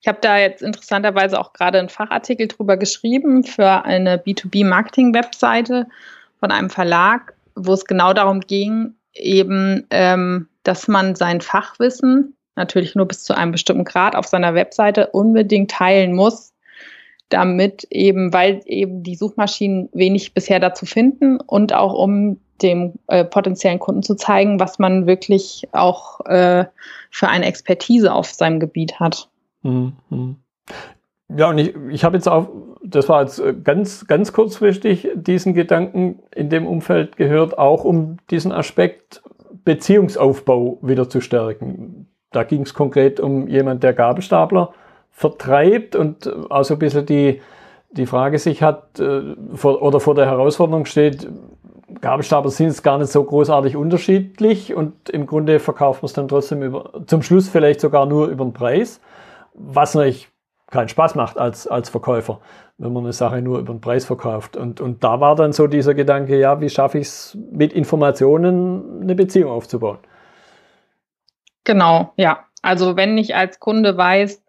Ich 0.00 0.08
habe 0.08 0.18
da 0.20 0.38
jetzt 0.38 0.62
interessanterweise 0.62 1.38
auch 1.38 1.52
gerade 1.52 1.78
einen 1.78 1.88
Fachartikel 1.88 2.48
drüber 2.48 2.76
geschrieben 2.76 3.44
für 3.44 3.84
eine 3.84 4.16
B2B-Marketing-Webseite 4.18 5.86
von 6.38 6.50
einem 6.50 6.70
Verlag, 6.70 7.34
wo 7.54 7.72
es 7.72 7.84
genau 7.84 8.12
darum 8.12 8.40
ging, 8.40 8.94
eben, 9.14 9.86
ähm, 9.90 10.48
dass 10.62 10.88
man 10.88 11.14
sein 11.14 11.40
Fachwissen 11.40 12.35
natürlich 12.56 12.94
nur 12.94 13.06
bis 13.06 13.22
zu 13.22 13.36
einem 13.36 13.52
bestimmten 13.52 13.84
Grad 13.84 14.16
auf 14.16 14.26
seiner 14.26 14.54
Webseite 14.54 15.08
unbedingt 15.08 15.70
teilen 15.70 16.14
muss, 16.14 16.54
damit 17.28 17.86
eben, 17.90 18.32
weil 18.32 18.60
eben 18.66 19.02
die 19.02 19.16
Suchmaschinen 19.16 19.88
wenig 19.92 20.34
bisher 20.34 20.60
dazu 20.60 20.86
finden 20.86 21.40
und 21.40 21.72
auch 21.72 21.94
um 21.94 22.40
dem 22.62 22.94
äh, 23.08 23.24
potenziellen 23.24 23.78
Kunden 23.78 24.02
zu 24.02 24.14
zeigen, 24.14 24.60
was 24.60 24.78
man 24.78 25.06
wirklich 25.06 25.68
auch 25.72 26.20
äh, 26.26 26.64
für 27.10 27.28
eine 27.28 27.46
Expertise 27.46 28.12
auf 28.12 28.30
seinem 28.30 28.60
Gebiet 28.60 28.98
hat. 28.98 29.28
Mhm. 29.62 30.36
Ja, 31.34 31.50
und 31.50 31.58
ich, 31.58 31.74
ich 31.90 32.04
habe 32.04 32.16
jetzt 32.16 32.28
auch, 32.28 32.48
das 32.82 33.08
war 33.08 33.22
jetzt 33.22 33.40
äh, 33.40 33.52
ganz, 33.52 34.06
ganz 34.06 34.32
kurzfristig, 34.32 35.08
diesen 35.14 35.54
Gedanken 35.54 36.20
in 36.34 36.48
dem 36.48 36.66
Umfeld 36.66 37.16
gehört, 37.16 37.58
auch 37.58 37.84
um 37.84 38.18
diesen 38.30 38.52
Aspekt 38.52 39.22
Beziehungsaufbau 39.64 40.78
wieder 40.82 41.08
zu 41.08 41.20
stärken. 41.20 42.06
Da 42.36 42.44
ging 42.44 42.62
es 42.62 42.74
konkret 42.74 43.20
um 43.20 43.48
jemand, 43.48 43.82
der 43.82 43.92
Gabelstapler 43.92 44.72
vertreibt 45.10 45.96
und 45.96 46.30
also 46.50 46.74
ein 46.74 46.78
bisschen 46.78 47.06
die, 47.06 47.40
die 47.90 48.06
Frage 48.06 48.38
sich 48.38 48.62
hat 48.62 49.00
äh, 49.00 49.34
vor, 49.54 49.82
oder 49.82 50.00
vor 50.00 50.14
der 50.14 50.26
Herausforderung 50.26 50.84
steht, 50.84 51.28
Gabelstapler 52.00 52.50
sind 52.50 52.66
jetzt 52.66 52.82
gar 52.82 52.98
nicht 52.98 53.10
so 53.10 53.24
großartig 53.24 53.76
unterschiedlich 53.76 54.74
und 54.74 55.08
im 55.08 55.26
Grunde 55.26 55.58
verkauft 55.60 56.02
man 56.02 56.06
es 56.06 56.12
dann 56.12 56.28
trotzdem 56.28 56.62
über, 56.62 56.90
zum 57.06 57.22
Schluss 57.22 57.48
vielleicht 57.48 57.80
sogar 57.80 58.06
nur 58.06 58.26
über 58.26 58.44
den 58.44 58.52
Preis 58.52 59.00
was 59.56 59.94
natürlich 59.94 60.28
keinen 60.70 60.88
Spaß 60.88 61.14
macht 61.14 61.38
als, 61.38 61.66
als 61.66 61.88
Verkäufer, 61.88 62.40
wenn 62.78 62.92
man 62.92 63.04
eine 63.04 63.12
Sache 63.12 63.40
nur 63.40 63.58
über 63.58 63.72
den 63.72 63.80
Preis 63.80 64.04
verkauft. 64.04 64.56
Und, 64.56 64.80
und 64.80 65.04
da 65.04 65.20
war 65.20 65.36
dann 65.36 65.52
so 65.52 65.66
dieser 65.66 65.94
Gedanke, 65.94 66.38
ja, 66.38 66.60
wie 66.60 66.68
schaffe 66.68 66.98
ich 66.98 67.06
es 67.06 67.38
mit 67.52 67.72
Informationen 67.72 69.02
eine 69.02 69.14
Beziehung 69.14 69.50
aufzubauen? 69.50 69.98
Genau, 71.66 72.12
ja. 72.16 72.44
Also 72.62 72.96
wenn 72.96 73.18
ich 73.18 73.34
als 73.34 73.60
Kunde 73.60 73.96
weiß, 73.96 74.42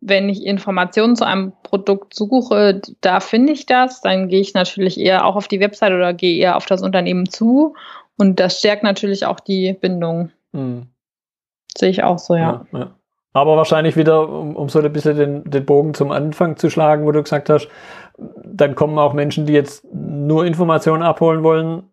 wenn 0.00 0.28
ich 0.28 0.44
Informationen 0.44 1.16
zu 1.16 1.24
einem 1.24 1.52
Produkt 1.62 2.14
suche, 2.14 2.80
da 3.00 3.20
finde 3.20 3.52
ich 3.52 3.66
das, 3.66 4.00
dann 4.02 4.28
gehe 4.28 4.40
ich 4.40 4.54
natürlich 4.54 5.00
eher 5.00 5.24
auch 5.24 5.36
auf 5.36 5.48
die 5.48 5.60
Website 5.60 5.92
oder 5.92 6.14
gehe 6.14 6.38
eher 6.38 6.56
auf 6.56 6.66
das 6.66 6.82
Unternehmen 6.82 7.28
zu. 7.28 7.74
Und 8.16 8.38
das 8.40 8.58
stärkt 8.58 8.82
natürlich 8.82 9.24
auch 9.24 9.40
die 9.40 9.72
Bindung. 9.72 10.30
Mhm. 10.52 10.88
Sehe 11.76 11.90
ich 11.90 12.04
auch 12.04 12.18
so, 12.18 12.34
ja. 12.34 12.66
ja, 12.72 12.78
ja. 12.78 12.90
Aber 13.32 13.56
wahrscheinlich 13.56 13.96
wieder, 13.96 14.28
um, 14.28 14.56
um 14.56 14.68
so 14.68 14.80
ein 14.80 14.92
bisschen 14.92 15.16
den, 15.16 15.50
den 15.50 15.64
Bogen 15.64 15.94
zum 15.94 16.10
Anfang 16.10 16.56
zu 16.56 16.68
schlagen, 16.68 17.06
wo 17.06 17.12
du 17.12 17.22
gesagt 17.22 17.48
hast, 17.48 17.68
dann 18.44 18.74
kommen 18.74 18.98
auch 18.98 19.14
Menschen, 19.14 19.46
die 19.46 19.52
jetzt 19.52 19.84
nur 19.92 20.44
Informationen 20.44 21.02
abholen 21.02 21.42
wollen 21.42 21.84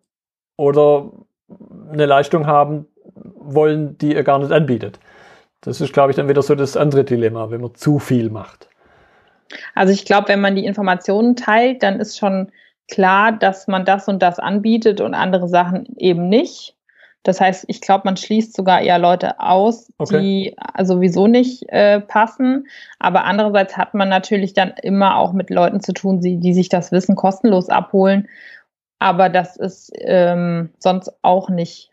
oder 0.56 1.10
eine 1.90 2.06
Leistung 2.06 2.46
haben 2.46 2.86
wollen, 3.36 3.98
die 3.98 4.14
ihr 4.14 4.24
gar 4.24 4.38
nicht 4.38 4.52
anbietet. 4.52 4.98
Das 5.60 5.80
ist, 5.80 5.92
glaube 5.92 6.10
ich, 6.10 6.16
dann 6.16 6.28
wieder 6.28 6.42
so 6.42 6.54
das 6.54 6.76
andere 6.76 7.04
Dilemma, 7.04 7.50
wenn 7.50 7.60
man 7.60 7.74
zu 7.74 7.98
viel 7.98 8.30
macht. 8.30 8.68
Also 9.74 9.92
ich 9.92 10.04
glaube, 10.04 10.28
wenn 10.28 10.40
man 10.40 10.54
die 10.54 10.64
Informationen 10.64 11.36
teilt, 11.36 11.82
dann 11.82 12.00
ist 12.00 12.18
schon 12.18 12.52
klar, 12.88 13.32
dass 13.32 13.66
man 13.66 13.84
das 13.84 14.08
und 14.08 14.22
das 14.22 14.38
anbietet 14.38 15.00
und 15.00 15.14
andere 15.14 15.48
Sachen 15.48 15.86
eben 15.96 16.28
nicht. 16.28 16.74
Das 17.24 17.40
heißt, 17.40 17.64
ich 17.68 17.80
glaube, 17.80 18.02
man 18.04 18.16
schließt 18.16 18.56
sogar 18.56 18.80
eher 18.80 18.98
Leute 18.98 19.40
aus, 19.40 19.92
okay. 19.98 20.20
die 20.20 20.56
sowieso 20.82 21.26
nicht 21.26 21.64
äh, 21.68 22.00
passen. 22.00 22.68
Aber 22.98 23.24
andererseits 23.24 23.76
hat 23.76 23.92
man 23.94 24.08
natürlich 24.08 24.54
dann 24.54 24.72
immer 24.82 25.16
auch 25.16 25.32
mit 25.32 25.50
Leuten 25.50 25.80
zu 25.80 25.92
tun, 25.92 26.20
die, 26.20 26.38
die 26.38 26.54
sich 26.54 26.68
das 26.68 26.92
Wissen 26.92 27.16
kostenlos 27.16 27.68
abholen. 27.68 28.28
Aber 28.98 29.28
das 29.28 29.56
ist 29.56 29.92
ähm, 29.96 30.70
sonst 30.78 31.12
auch 31.22 31.50
nicht 31.50 31.90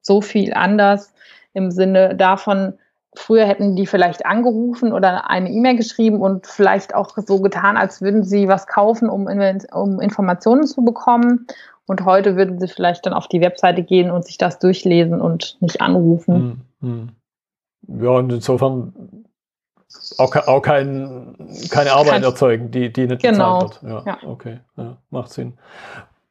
so 0.00 0.20
viel 0.20 0.54
anders 0.54 1.12
im 1.52 1.70
Sinne 1.70 2.14
davon, 2.14 2.74
früher 3.14 3.46
hätten 3.46 3.76
die 3.76 3.86
vielleicht 3.86 4.26
angerufen 4.26 4.92
oder 4.92 5.28
eine 5.30 5.50
E-Mail 5.50 5.76
geschrieben 5.76 6.20
und 6.20 6.46
vielleicht 6.46 6.94
auch 6.94 7.16
so 7.16 7.40
getan, 7.40 7.76
als 7.76 8.00
würden 8.00 8.22
sie 8.22 8.48
was 8.48 8.66
kaufen, 8.66 9.08
um, 9.08 9.26
um 9.72 10.00
Informationen 10.00 10.66
zu 10.66 10.84
bekommen. 10.84 11.46
Und 11.86 12.04
heute 12.04 12.36
würden 12.36 12.60
sie 12.60 12.68
vielleicht 12.68 13.06
dann 13.06 13.14
auf 13.14 13.28
die 13.28 13.40
Webseite 13.40 13.82
gehen 13.82 14.10
und 14.10 14.26
sich 14.26 14.36
das 14.36 14.58
durchlesen 14.58 15.22
und 15.22 15.56
nicht 15.60 15.80
anrufen. 15.80 16.60
Hm, 16.80 17.08
hm. 17.88 18.02
Ja, 18.02 18.10
und 18.10 18.30
insofern 18.30 18.92
auch, 20.18 20.34
auch 20.36 20.60
kein, 20.60 21.34
keine 21.70 21.92
Arbeit 21.92 22.12
kein, 22.12 22.22
erzeugen, 22.24 22.70
die, 22.70 22.92
die 22.92 23.06
nicht 23.06 23.22
genau, 23.22 23.60
bezahlt 23.60 23.82
wird. 23.82 24.06
Ja, 24.06 24.18
ja. 24.22 24.28
okay, 24.28 24.60
ja, 24.76 24.96
macht 25.10 25.32
Sinn. 25.32 25.54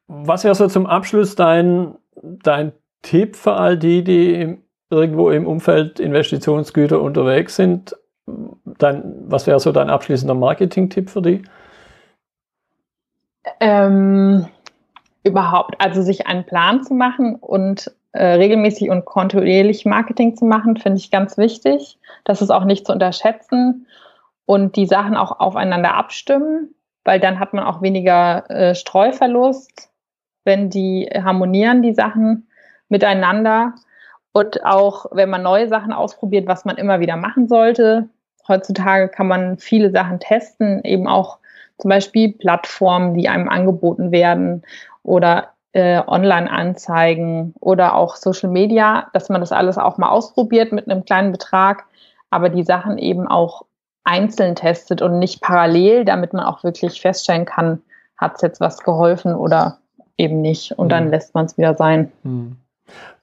Was 0.06 0.44
wäre 0.44 0.54
so 0.54 0.68
zum 0.68 0.86
Abschluss 0.86 1.34
dein, 1.34 1.96
dein 2.22 2.72
Tipp 3.02 3.36
für 3.36 3.54
all 3.54 3.78
die, 3.78 4.02
die 4.04 4.58
irgendwo 4.90 5.30
im 5.30 5.46
Umfeld 5.46 6.00
Investitionsgüter 6.00 7.00
unterwegs 7.00 7.56
sind? 7.56 7.96
Dein, 8.26 9.02
was 9.26 9.46
wäre 9.46 9.60
so 9.60 9.72
dein 9.72 9.90
abschließender 9.90 10.34
Marketing-Tipp 10.34 11.10
für 11.10 11.22
die? 11.22 11.42
Ähm, 13.60 14.46
überhaupt, 15.24 15.76
also 15.78 16.02
sich 16.02 16.26
einen 16.26 16.44
Plan 16.44 16.82
zu 16.82 16.94
machen 16.94 17.36
und 17.36 17.90
äh, 18.12 18.24
regelmäßig 18.24 18.90
und 18.90 19.04
kontinuierlich 19.04 19.84
Marketing 19.84 20.36
zu 20.36 20.44
machen, 20.44 20.76
finde 20.76 20.98
ich 20.98 21.10
ganz 21.10 21.38
wichtig. 21.38 21.98
Das 22.24 22.42
ist 22.42 22.50
auch 22.50 22.64
nicht 22.64 22.86
zu 22.86 22.92
unterschätzen 22.92 23.86
und 24.44 24.76
die 24.76 24.86
Sachen 24.86 25.16
auch 25.16 25.40
aufeinander 25.40 25.94
abstimmen, 25.94 26.74
weil 27.04 27.20
dann 27.20 27.38
hat 27.38 27.52
man 27.52 27.64
auch 27.64 27.82
weniger 27.82 28.50
äh, 28.50 28.74
Streuverlust, 28.74 29.90
wenn 30.44 30.70
die 30.70 31.08
harmonieren, 31.14 31.82
die 31.82 31.94
Sachen 31.94 32.47
miteinander. 32.88 33.74
Und 34.32 34.64
auch 34.64 35.06
wenn 35.12 35.30
man 35.30 35.42
neue 35.42 35.68
Sachen 35.68 35.92
ausprobiert, 35.92 36.46
was 36.46 36.64
man 36.64 36.76
immer 36.76 37.00
wieder 37.00 37.16
machen 37.16 37.48
sollte. 37.48 38.08
Heutzutage 38.46 39.08
kann 39.08 39.26
man 39.26 39.58
viele 39.58 39.90
Sachen 39.90 40.20
testen, 40.20 40.82
eben 40.84 41.06
auch 41.06 41.38
zum 41.78 41.90
Beispiel 41.90 42.32
Plattformen, 42.32 43.14
die 43.14 43.28
einem 43.28 43.48
angeboten 43.48 44.10
werden 44.10 44.62
oder 45.02 45.50
äh, 45.72 46.02
Online-Anzeigen 46.06 47.54
oder 47.60 47.94
auch 47.94 48.16
Social 48.16 48.50
Media, 48.50 49.08
dass 49.12 49.28
man 49.28 49.40
das 49.40 49.52
alles 49.52 49.78
auch 49.78 49.98
mal 49.98 50.08
ausprobiert 50.08 50.72
mit 50.72 50.90
einem 50.90 51.04
kleinen 51.04 51.30
Betrag, 51.30 51.84
aber 52.30 52.48
die 52.48 52.64
Sachen 52.64 52.98
eben 52.98 53.28
auch 53.28 53.64
einzeln 54.04 54.54
testet 54.54 55.02
und 55.02 55.18
nicht 55.18 55.42
parallel, 55.42 56.04
damit 56.04 56.32
man 56.32 56.44
auch 56.44 56.64
wirklich 56.64 57.00
feststellen 57.00 57.44
kann, 57.44 57.82
hat 58.16 58.36
es 58.36 58.42
jetzt 58.42 58.60
was 58.60 58.78
geholfen 58.78 59.34
oder 59.34 59.78
eben 60.16 60.40
nicht. 60.40 60.72
Und 60.72 60.90
dann 60.90 61.04
mhm. 61.04 61.10
lässt 61.10 61.34
man 61.34 61.44
es 61.44 61.58
wieder 61.58 61.74
sein. 61.74 62.10
Mhm. 62.22 62.56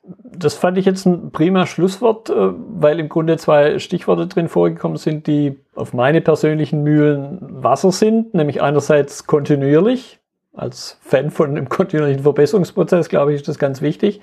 Das 0.07 0.53
fand 0.53 0.77
ich 0.77 0.85
jetzt 0.85 1.05
ein 1.05 1.31
prima 1.31 1.65
Schlusswort, 1.65 2.29
äh, 2.29 2.33
weil 2.35 2.99
im 2.99 3.09
Grunde 3.09 3.37
zwei 3.37 3.79
Stichworte 3.79 4.27
drin 4.27 4.49
vorgekommen 4.49 4.97
sind, 4.97 5.27
die 5.27 5.59
auf 5.73 5.93
meine 5.93 6.21
persönlichen 6.21 6.83
Mühlen 6.83 7.39
Wasser 7.41 7.91
sind, 7.91 8.33
nämlich 8.33 8.61
einerseits 8.61 9.25
kontinuierlich, 9.25 10.19
als 10.53 10.97
Fan 11.01 11.31
von 11.31 11.51
einem 11.51 11.69
kontinuierlichen 11.69 12.23
Verbesserungsprozess, 12.23 13.09
glaube 13.09 13.33
ich, 13.33 13.41
ist 13.41 13.47
das 13.47 13.59
ganz 13.59 13.81
wichtig. 13.81 14.21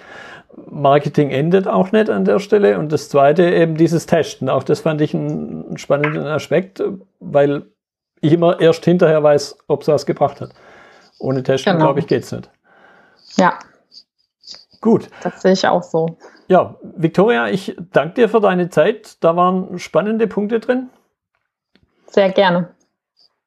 Marketing 0.71 1.31
endet 1.31 1.67
auch 1.67 1.93
nicht 1.93 2.11
an 2.11 2.25
der 2.25 2.39
Stelle. 2.39 2.79
Und 2.79 2.93
das 2.93 3.09
zweite 3.09 3.43
eben 3.43 3.77
dieses 3.77 4.07
Testen. 4.07 4.49
Auch 4.49 4.63
das 4.63 4.81
fand 4.81 5.01
ich 5.01 5.15
einen 5.15 5.77
spannenden 5.79 6.27
Aspekt, 6.27 6.83
weil 7.21 7.65
ich 8.21 8.33
immer 8.33 8.61
erst 8.61 8.85
hinterher 8.85 9.23
weiß, 9.23 9.59
ob 9.67 9.83
es 9.83 9.89
was 9.89 10.07
gebracht 10.07 10.41
hat. 10.41 10.51
Ohne 11.19 11.43
Testen, 11.43 11.73
genau. 11.73 11.87
glaube 11.87 12.01
ich, 12.01 12.07
geht's 12.07 12.33
nicht. 12.33 12.51
Ja. 13.37 13.59
Gut. 14.83 15.09
Das 15.23 15.41
sehe 15.41 15.53
ich 15.53 15.67
auch 15.67 15.83
so. 15.83 16.19
Ja, 16.49 16.75
Victoria, 16.83 17.49
ich 17.49 17.75
danke 17.93 18.15
dir 18.15 18.29
für 18.29 18.41
deine 18.41 18.69
Zeit. 18.69 19.17
Da 19.25 19.35
waren 19.37 19.79
spannende 19.79 20.27
Punkte 20.27 20.61
drin. 20.61 20.91
Sehr 22.09 22.31
gerne. 22.31 22.69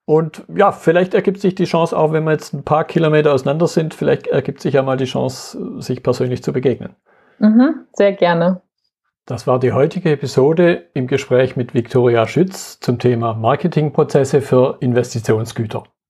Und 0.06 0.43
ja, 0.56 0.71
vielleicht 0.71 1.13
ergibt 1.13 1.41
sich 1.41 1.54
die 1.54 1.65
Chance 1.65 1.98
auch, 1.98 2.13
wenn 2.13 2.24
wir 2.24 2.32
jetzt 2.32 2.54
ein 2.54 2.63
paar 2.63 2.86
Kilometer 2.86 3.34
auseinander 3.34 3.67
sind, 3.67 3.93
vielleicht 3.93 4.28
ergibt 4.28 4.62
sich 4.62 4.76
ja 4.76 4.84
mal 4.84 4.98
die 4.98 5.06
Chance, 5.06 5.82
sich 5.82 6.04
persönlich 6.04 6.41
zu 6.41 6.54
begegnen. 6.54 6.95
Mhm, 7.39 7.86
sehr 7.93 8.13
gerne. 8.13 8.62
Das 9.26 9.48
war 9.48 9.60
die 9.60 9.74
heutige 9.74 10.12
Episode 10.12 10.86
im 10.93 11.08
Gespräch 11.08 11.56
mit 11.56 11.74
Viktoria 11.74 12.28
Schütz 12.28 12.80
zum 12.80 13.00
Thema 13.00 13.34
Marketingprozesse 13.34 14.41
für 14.41 14.78
Investitionsgüter. 14.80 15.84